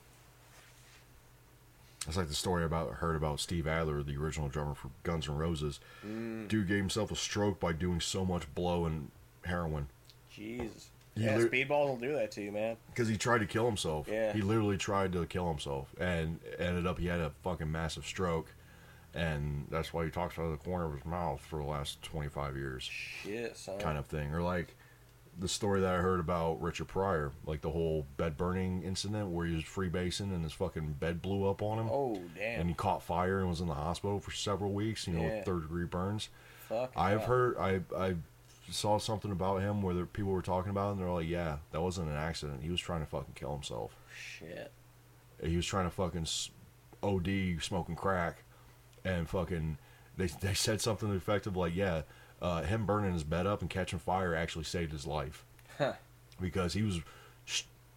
[2.08, 5.36] It's like the story about heard about Steve Adler, the original drummer for Guns N'
[5.36, 5.78] Roses.
[6.04, 6.48] Mm.
[6.48, 9.10] Dude gave himself a stroke by doing so much blow and
[9.44, 9.88] heroin
[10.30, 10.90] Jesus.
[11.16, 12.76] You Yeah, lit- speedballs will do that to you, man.
[12.88, 14.06] because he tried to kill himself.
[14.10, 14.32] Yeah.
[14.32, 18.54] He literally tried to kill himself and ended up he had a fucking massive stroke,
[19.14, 22.00] and that's why he talks out of the corner of his mouth for the last
[22.02, 23.78] twenty five years, Shit, son.
[23.80, 24.32] kind of thing.
[24.32, 24.76] Or like
[25.38, 29.46] the story that I heard about Richard Pryor, like the whole bed burning incident where
[29.46, 31.88] he was freebasing and his fucking bed blew up on him.
[31.90, 32.60] Oh damn.
[32.60, 35.06] and he caught fire and was in the hospital for several weeks.
[35.08, 35.36] You know, Yeah.
[35.36, 36.28] with third degree burns.
[36.68, 36.92] Fuck.
[36.96, 37.26] I've yeah.
[37.26, 38.14] heard, I I
[38.70, 42.08] saw something about him where people were talking about, and they're like, "Yeah, that wasn't
[42.08, 42.62] an accident.
[42.62, 43.96] He was trying to fucking kill himself.
[44.16, 44.72] Shit.
[45.42, 46.26] He was trying to fucking
[47.02, 48.44] OD smoking crack,
[49.04, 49.78] and fucking
[50.16, 52.02] they they said something to the effect of like, yeah,
[52.42, 55.44] uh, him burning his bed up and catching fire actually saved his life
[55.78, 55.94] Huh.
[56.40, 57.00] because he was,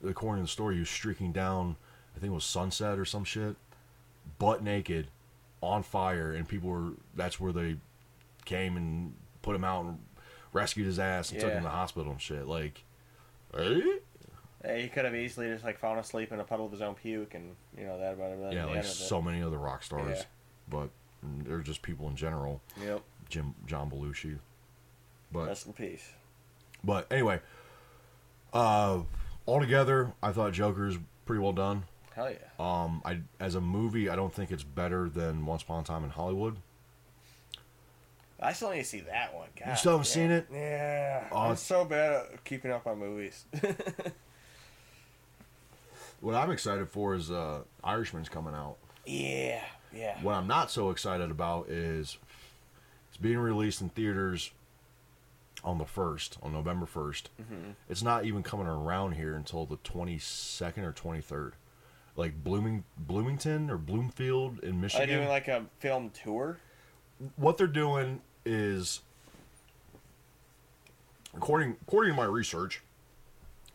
[0.06, 1.76] according to the story, he was streaking down,
[2.16, 3.56] I think it was Sunset or some shit,
[4.40, 5.08] butt naked,
[5.62, 6.92] on fire, and people were.
[7.16, 7.78] That's where they
[8.46, 10.00] came and put him out and
[10.54, 12.48] rescued his ass and took him to the hospital and shit.
[12.48, 12.84] Like,
[13.58, 13.82] eh?
[14.64, 16.96] Hey, he could have easily just like fallen asleep in a puddle of his own
[16.96, 18.54] puke, and you know that about it.
[18.54, 20.24] yeah, like so many other rock stars, Yeah.
[20.70, 20.90] but
[21.44, 22.62] they're just people in general.
[22.82, 23.02] Yep.
[23.30, 24.38] Jim John Belushi,
[25.32, 26.08] but Rest in peace.
[26.84, 27.42] but anyway,
[28.54, 29.02] uh,
[29.48, 31.84] altogether, I thought Joker's pretty well done.
[32.16, 32.38] Hell yeah.
[32.60, 36.04] Um, I as a movie, I don't think it's better than Once Upon a Time
[36.04, 36.58] in Hollywood.
[38.40, 39.48] I still need to see that one.
[39.58, 40.14] God, you still haven't yeah.
[40.14, 40.48] seen it?
[40.52, 41.28] Yeah.
[41.32, 43.46] Oh, I'm so bad at keeping up on movies.
[46.24, 48.78] What I'm excited for is uh, Irishman's coming out.
[49.06, 49.62] yeah.
[49.94, 50.18] Yeah.
[50.24, 52.18] What I'm not so excited about is
[53.10, 54.52] it's being released in theaters
[55.64, 57.24] on the first, on November 1st.
[57.90, 61.52] It's not even coming around here until the 22nd or 23rd.
[62.16, 65.04] Like Blooming Bloomington or Bloomfield in Michigan.
[65.04, 66.58] Are they doing like a film tour?
[67.36, 69.02] What they're doing is
[71.36, 72.82] according according to my research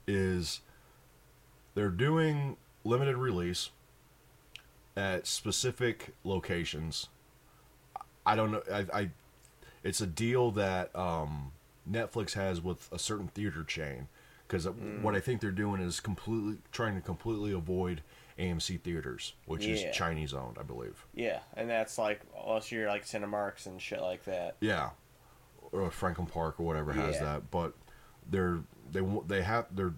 [0.07, 0.61] is
[1.75, 3.71] they're doing limited release
[4.97, 7.09] at specific locations.
[8.27, 9.11] I don't know i, I
[9.83, 11.53] it's a deal that um,
[11.91, 14.09] netflix has with a certain theater chain
[14.47, 14.67] because
[15.01, 18.03] what i think they're doing is completely trying to completely avoid
[18.39, 19.75] amc theaters which Yeah.
[19.75, 24.01] is chinese owned i believe Yeah, and that's like unless you're like Cinemarks and shit
[24.01, 24.57] like that.
[24.61, 24.91] Yeah,
[25.73, 27.25] or Franklin Park or whatever has Yeah.
[27.25, 27.51] that.
[27.51, 27.75] But
[28.31, 28.61] they're
[28.93, 29.93] they they have their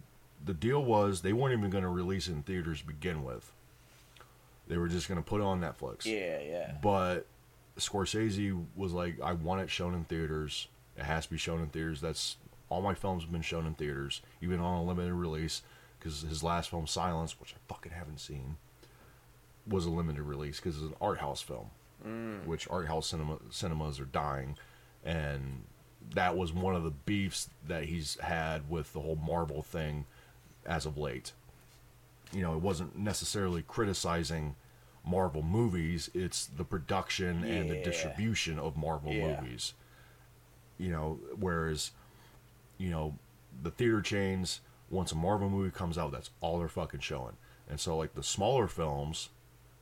[0.44, 3.52] the deal was they weren't even going to release it in theaters to begin with.
[4.68, 6.06] They were just going to put it on Netflix.
[6.06, 6.72] Yeah, yeah.
[6.82, 7.26] But
[7.78, 10.68] Scorsese was like, I want it shown in theaters.
[10.96, 12.00] It has to be shown in theaters.
[12.00, 12.36] That's
[12.68, 15.62] all my films have been shown in theaters, even on a limited release.
[16.00, 18.56] Because his last film, Silence, which I fucking haven't seen,
[19.66, 21.70] was a limited release because it's an art house film,
[22.04, 22.44] mm.
[22.46, 24.56] which art house cinema cinemas are dying,
[25.04, 25.64] and
[26.14, 30.06] that was one of the beefs that he's had with the whole Marvel thing
[30.64, 31.32] as of late.
[32.32, 34.56] You know, it wasn't necessarily criticizing
[35.04, 39.40] Marvel movies; it's the production and the distribution of Marvel Yeah.
[39.40, 39.74] movies.
[40.78, 41.90] You know, whereas,
[42.78, 43.18] you know,
[43.62, 44.60] the theater chains
[44.90, 47.36] once a Marvel movie comes out, that's all they're fucking showing.
[47.68, 49.28] And so, like the smaller films,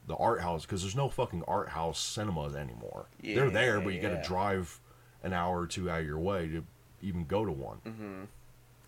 [0.06, 3.06] the art house, because there's no fucking art house cinemas anymore.
[3.20, 4.78] Yeah, They're there, but you got to drive
[5.22, 6.64] an hour or two out of your way to
[7.02, 7.78] even go to one.
[7.86, 8.24] Mm-hmm.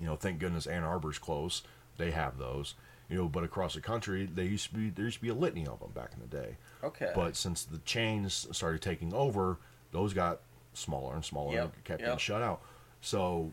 [0.01, 1.63] You know, thank goodness Ann Arbor's close.
[1.97, 2.75] They have those.
[3.09, 5.35] You know, but across the country, they used to be there used to be a
[5.35, 6.57] litany of them back in the day.
[6.85, 7.11] Okay.
[7.15, 9.59] But since the chains started taking over,
[9.91, 10.41] those got
[10.75, 12.61] smaller and smaller Yep, and kept getting shut out.
[13.01, 13.53] So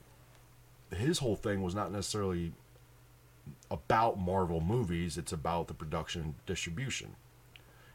[0.95, 2.53] his whole thing was not necessarily
[3.69, 5.17] about Marvel movies.
[5.17, 7.15] It's about the production distribution.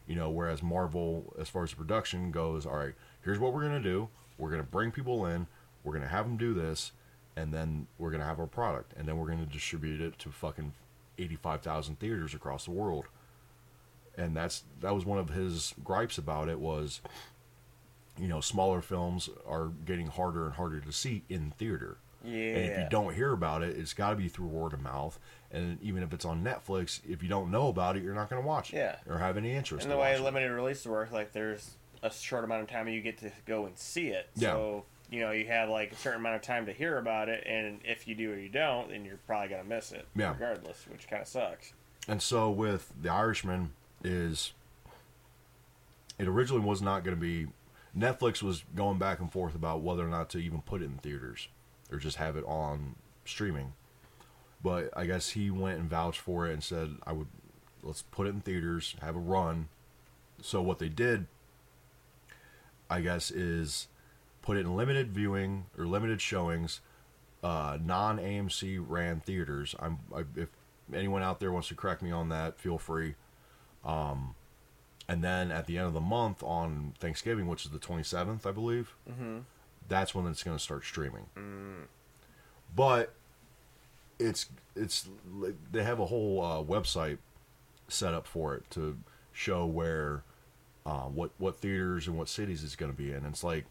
[0.06, 3.62] You know, whereas Marvel, as far as the production goes, all right, here's what we're
[3.62, 4.08] gonna do.
[4.36, 5.46] We're gonna bring people in.
[5.84, 6.92] We're gonna have them do this,
[7.36, 10.72] and then we're gonna have our product, and then we're gonna distribute it to fucking
[11.18, 13.06] eighty-five thousand theaters across the world.
[14.16, 17.00] And that's that was one of his gripes about it was,
[18.18, 21.96] you know, smaller films are getting harder and harder to see in theater.
[22.24, 22.32] Yeah.
[22.56, 25.18] And if you don't hear about it, it's got to be through word of mouth.
[25.50, 28.40] And even if it's on Netflix, if you don't know about it, you're not going
[28.40, 28.96] to watch it Yeah.
[29.12, 29.84] or have any interest.
[29.84, 30.20] And to the way it.
[30.20, 33.76] limited releases work, like there's a short amount of time you get to go and
[33.78, 34.28] see it.
[34.34, 34.52] Yeah.
[34.52, 37.44] So you know you have like a certain amount of time to hear about it,
[37.46, 40.06] and if you do or you don't, then you're probably gonna miss it.
[40.16, 40.32] Yeah.
[40.32, 41.74] Regardless, which kind of sucks.
[42.08, 44.52] And so with The Irishman is
[46.18, 47.48] it originally was not going to be
[47.96, 50.96] Netflix was going back and forth about whether or not to even put it in
[50.98, 51.48] theaters
[51.92, 53.74] or just have it on streaming.
[54.62, 57.28] But I guess he went and vouched for it and said I would
[57.82, 59.68] let's put it in theaters, have a run.
[60.40, 61.26] So what they did
[62.90, 63.88] I guess is
[64.42, 66.80] put it in limited viewing or limited showings
[67.42, 69.74] uh, non AMC ran theaters.
[69.78, 70.48] I'm I, if
[70.94, 73.14] anyone out there wants to correct me on that, feel free.
[73.84, 74.34] Um,
[75.08, 78.52] and then at the end of the month on Thanksgiving, which is the 27th, I
[78.52, 79.38] believe, Mm-hmm.
[79.92, 81.26] That's when it's going to start streaming.
[82.74, 83.12] But
[84.18, 85.08] it's it's
[85.70, 87.18] they have a whole uh, website
[87.88, 88.96] set up for it to
[89.32, 90.22] show where
[90.86, 93.24] uh, what what theaters and what cities it's going to be in.
[93.26, 93.66] it's like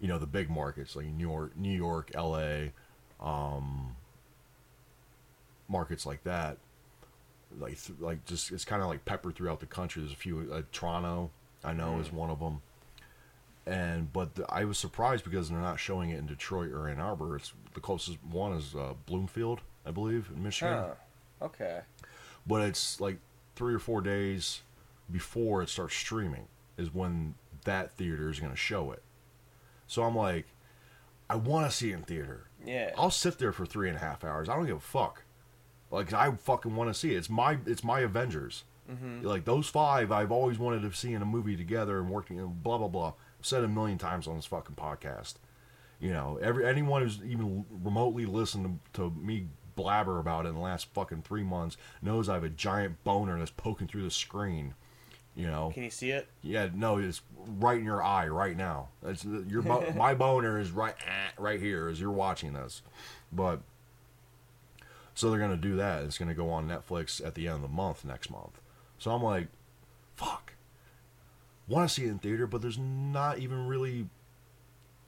[0.00, 2.72] you know the big markets like New York, New York, L.A.,
[3.20, 3.96] um,
[5.68, 6.58] markets like that.
[7.58, 10.02] Like like just it's kind of like peppered throughout the country.
[10.02, 10.48] There's a few.
[10.52, 11.30] Uh, Toronto,
[11.64, 12.60] I know, is one of them.
[13.68, 17.00] And but the, I was surprised because they're not showing it in Detroit or Ann
[17.00, 17.36] Arbor.
[17.36, 20.94] It's the closest one is uh, Bloomfield, I believe, in Michigan Huh.
[21.46, 21.80] Okay.
[22.46, 23.18] but it's like
[23.56, 24.62] three or four days
[25.10, 29.02] before it starts streaming is when that theater is going to show it.
[29.86, 30.46] So I'm like,
[31.28, 32.46] I want to see it in theater.
[32.64, 32.92] Yeah.
[32.96, 34.48] I'll sit there for three and a half hours.
[34.48, 35.24] I don't give a fuck.
[35.90, 37.18] Like I fucking want to see it.
[37.18, 38.64] It's my it's my Avengers.
[38.90, 39.26] Mm-hmm.
[39.26, 42.38] Like those five, I've always wanted to see in a movie together and working.
[42.40, 43.12] And blah blah blah.
[43.38, 45.34] I've said a million times on this fucking podcast.
[46.00, 50.54] You know, every anyone who's even remotely listened to, to me blabber about it in
[50.54, 54.10] the last fucking three months knows I have a giant boner that's poking through the
[54.10, 54.74] screen.
[55.36, 56.26] You know, Can you see it?
[56.42, 57.20] yeah, no, it's
[57.60, 58.88] right in your eye right now.
[59.04, 62.82] It's your bo- my boner is right eh, right here as you're watching this,
[63.32, 63.60] but
[65.14, 66.02] so they're gonna do that.
[66.04, 68.60] It's gonna go on Netflix at the end of the month next month.
[68.98, 69.46] So I'm like,
[70.16, 70.54] fuck,
[71.68, 74.06] want to see it in theater, but there's not even really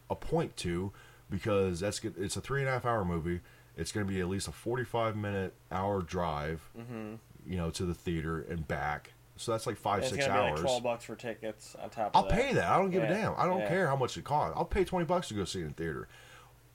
[0.08, 0.92] a point to
[1.30, 3.40] because that's it's a three and a half hour movie.
[3.76, 7.14] It's gonna be at least a 45 minute hour drive, Mm-hmm.
[7.46, 9.12] you know, to the theater and back.
[9.36, 10.52] So that's like five six hours.
[10.52, 12.11] like twelve bucks for tickets on top.
[12.14, 12.32] I'll that.
[12.32, 12.68] pay that.
[12.70, 13.32] I don't give a damn.
[13.38, 13.68] I don't yeah.
[13.68, 14.54] care how much it costs.
[14.54, 16.08] I'll pay twenty bucks to go see it in theater.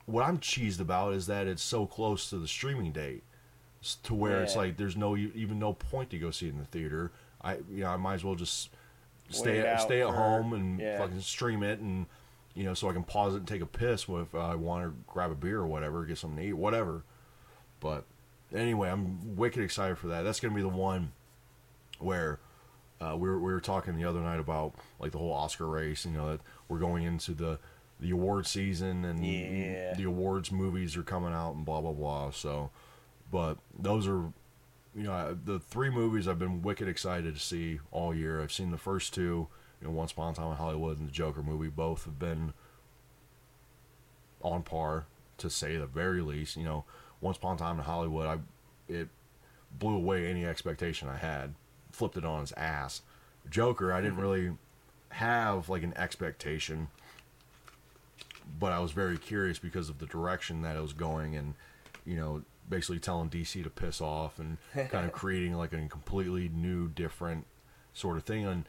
[0.08, 3.22] What I'm cheesed about is that it's so close to the streaming date,
[4.04, 6.66] to where it's like there's no even no point to go see it in the
[6.66, 7.12] theater.
[7.44, 8.70] I you know I might as well just
[9.30, 10.98] stay at, stay at home and yeah.
[11.00, 12.06] fucking stream it and
[12.54, 14.94] you know so I can pause it and take a piss if I want to
[15.08, 17.04] grab a beer or whatever, get something to eat, whatever.
[17.80, 18.06] But
[18.54, 20.24] anyway, I'm wicked excited for that.
[20.24, 21.12] That's gonna be the one
[22.00, 22.40] where
[23.02, 26.06] uh, we were we were talking the other night about like the whole Oscar race.
[26.06, 27.60] You know that we're going into the
[28.00, 29.94] the award season and Yeah.
[29.94, 32.32] the awards movies are coming out and blah blah blah.
[32.32, 32.72] So,
[33.32, 34.32] but those are
[34.96, 38.42] you know the three movies I've been wicked excited to see all year.
[38.42, 39.48] I've seen the first two.
[39.82, 41.68] You know, Once Upon a Time in Hollywood and the Joker movie.
[41.68, 42.54] Both have been
[44.42, 45.06] on par
[45.38, 46.56] to say the very least.
[46.56, 46.86] You know,
[47.20, 48.38] Once Upon a Time in Hollywood, I
[48.92, 49.10] it
[49.78, 51.56] blew away any expectation I had,
[51.92, 53.02] flipped it on its ass.
[53.50, 54.52] Joker, I didn't really
[55.10, 56.88] have like an expectation,
[58.60, 61.56] but I was very curious because of the direction that it was going, and
[62.06, 64.58] you know, basically telling DC to piss off and
[64.90, 67.46] kind of creating like a completely new, different
[67.94, 68.46] sort of thing.
[68.46, 68.66] And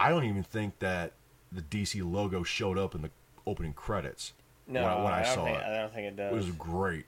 [0.00, 1.12] I don't even think that
[1.52, 3.10] the DC logo showed up in the
[3.46, 4.32] opening credits
[4.66, 6.32] No, when, I- when I, don't saw think, it I don't think it does.
[6.32, 7.04] it was great,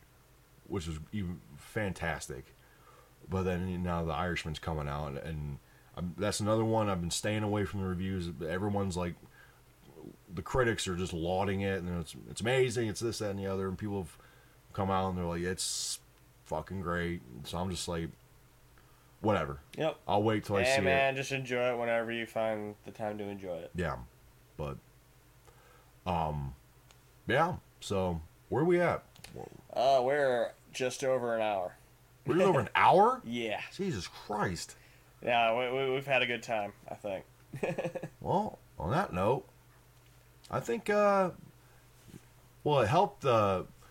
[0.69, 2.45] which was even fantastic.
[3.29, 5.59] But then now the Irishman's coming out, and, and
[5.97, 8.29] I'm, that's another one I've been staying away from the reviews.
[8.47, 9.15] Everyone's like,
[10.33, 13.47] the critics are just lauding it, and it's it's amazing, it's this, that, and the
[13.47, 14.17] other, and people have
[14.73, 15.99] come out and they're like, it's
[16.47, 17.21] fucking great.
[17.45, 18.09] So I'm just like,
[19.21, 19.61] whatever.
[19.77, 19.97] Yep.
[20.09, 23.19] I'll wait till I Hey see man, just enjoy it whenever you find the time
[23.19, 23.71] to enjoy it.
[23.75, 23.81] it.
[23.83, 23.97] Yeah,
[24.57, 24.79] but
[26.07, 26.55] um,
[27.27, 27.57] yeah.
[27.81, 29.05] So where are we at?
[29.73, 31.77] Uh, we're just over an hour.
[32.27, 33.21] We're just over an hour.
[33.25, 33.61] Yeah.
[33.77, 34.77] Jesus Christ.
[35.23, 37.25] Yeah, we, we, we've had a good time, I think.
[38.21, 39.45] Well, on that note,
[40.51, 41.31] I think uh,
[42.65, 43.25] well it helped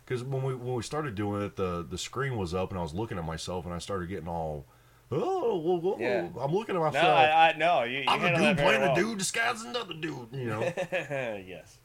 [0.06, 2.84] because when we when we started doing it, the the screen was up and I
[2.84, 4.66] was looking at myself and I started getting all
[5.12, 6.28] oh whoa, whoa, Yeah.
[6.40, 7.06] I'm looking at No, myself.
[7.06, 9.94] I, I no, you, you I'm a dude playing very a dude disguised as another
[9.94, 10.62] dude, you know.
[10.92, 11.78] yes.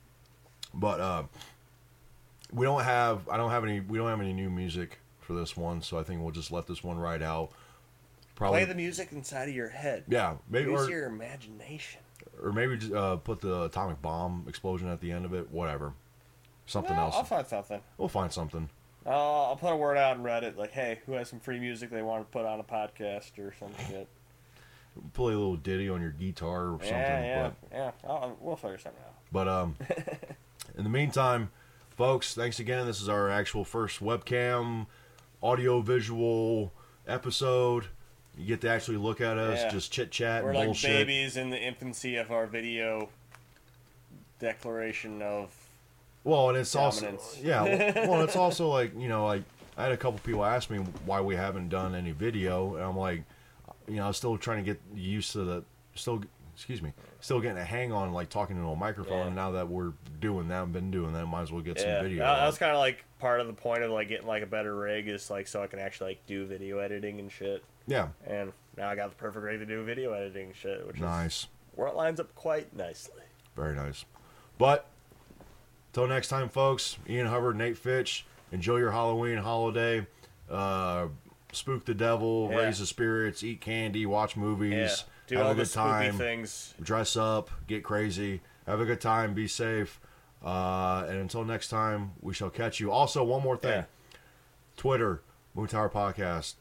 [0.74, 1.22] but uh,
[2.52, 5.56] we don't have I don't have any we don't have any new music for this
[5.56, 7.50] one, so I think we'll just let this one ride out.
[8.34, 10.04] Probably Play the music inside of your head.
[10.08, 12.00] yeah, maybe Use or, your imagination.
[12.42, 15.50] or maybe just, uh, put the atomic bomb explosion at the end of it.
[15.50, 15.92] Whatever,
[16.70, 17.14] something else.
[17.16, 17.80] I'll find something.
[17.98, 18.68] We'll find something.
[19.06, 19.12] I'll,
[19.50, 22.02] I'll put a word out on Reddit, like, hey, who has some free music they
[22.02, 24.08] want to put on a podcast or some shit.
[25.14, 26.90] Play a little ditty on your guitar or something.
[26.90, 27.90] yeah, yeah, But yeah.
[28.08, 29.14] I'll, we'll figure something out.
[29.32, 29.76] but um,
[30.76, 31.50] in the meantime,
[31.96, 32.86] folks, thanks again.
[32.86, 34.86] This is our actual first webcam,
[35.42, 36.72] audio visual
[37.06, 37.86] episode.
[38.36, 39.70] You get to actually look at us, Yeah.
[39.70, 40.90] just chit chat and We're like bullshit.
[41.06, 43.08] babies in the infancy of our video
[44.38, 45.50] declaration of.
[46.24, 47.22] Well, and it's Dominance.
[47.22, 47.62] also yeah.
[48.06, 49.42] Well, well, it's also like you know, like
[49.76, 52.96] I had a couple people ask me why we haven't done any video, and I'm
[52.98, 53.22] like,
[53.88, 55.64] you know, I'm still trying to get used to the
[55.94, 56.22] still.
[56.56, 59.18] Excuse me, still getting a hang on like talking into a microphone.
[59.20, 59.26] Yeah.
[59.28, 61.94] And now that we're doing that, and been doing that, might as well get Yeah,
[62.00, 62.22] some video.
[62.22, 64.76] that, that's kind of like part of the point of like getting like a better
[64.76, 67.64] rig is like so I can actually like do video editing and shit.
[67.86, 70.96] yeah, And now I got the perfect rig to do video editing and shit, which
[70.96, 71.46] is nice,
[71.76, 73.22] where it lines up quite nicely.
[73.56, 74.04] very nice.
[74.58, 74.86] But
[75.92, 76.96] till next time, folks.
[77.08, 78.26] Ian Hubbard, Nate Fitch.
[78.52, 80.06] Enjoy your Halloween holiday.
[80.50, 81.08] Uh,
[81.52, 82.58] spook the devil, Yeah.
[82.58, 84.72] raise the spirits, eat candy, watch movies.
[84.72, 84.94] Yeah,
[85.28, 86.16] do have all a good time.
[86.18, 86.74] things.
[86.82, 90.00] dress up, get crazy, have a good time, be safe.
[90.44, 92.90] Uh, and until next time, we shall catch you.
[92.90, 93.84] Also, one more thing Yeah.
[94.76, 95.22] Twitter,
[95.54, 96.54] Moon Tower Podcast,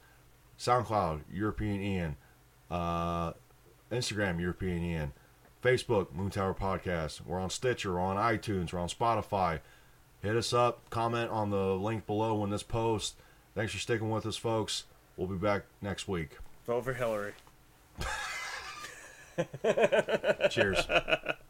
[0.58, 2.16] SoundCloud, European Ian,
[2.70, 3.34] uh,
[3.92, 5.14] Instagram, European Ian,
[5.64, 7.22] Facebook, Moon Tower Podcast.
[7.26, 9.60] We're on Stitcher, we're on iTunes, we're on Spotify.
[10.22, 13.16] Hit us up, comment on the link below when this posts.
[13.56, 14.86] Thanks for sticking with us, folks.
[15.18, 16.38] We'll be back next week.
[16.66, 17.34] Vote for Hillary.
[20.50, 20.88] Cheers.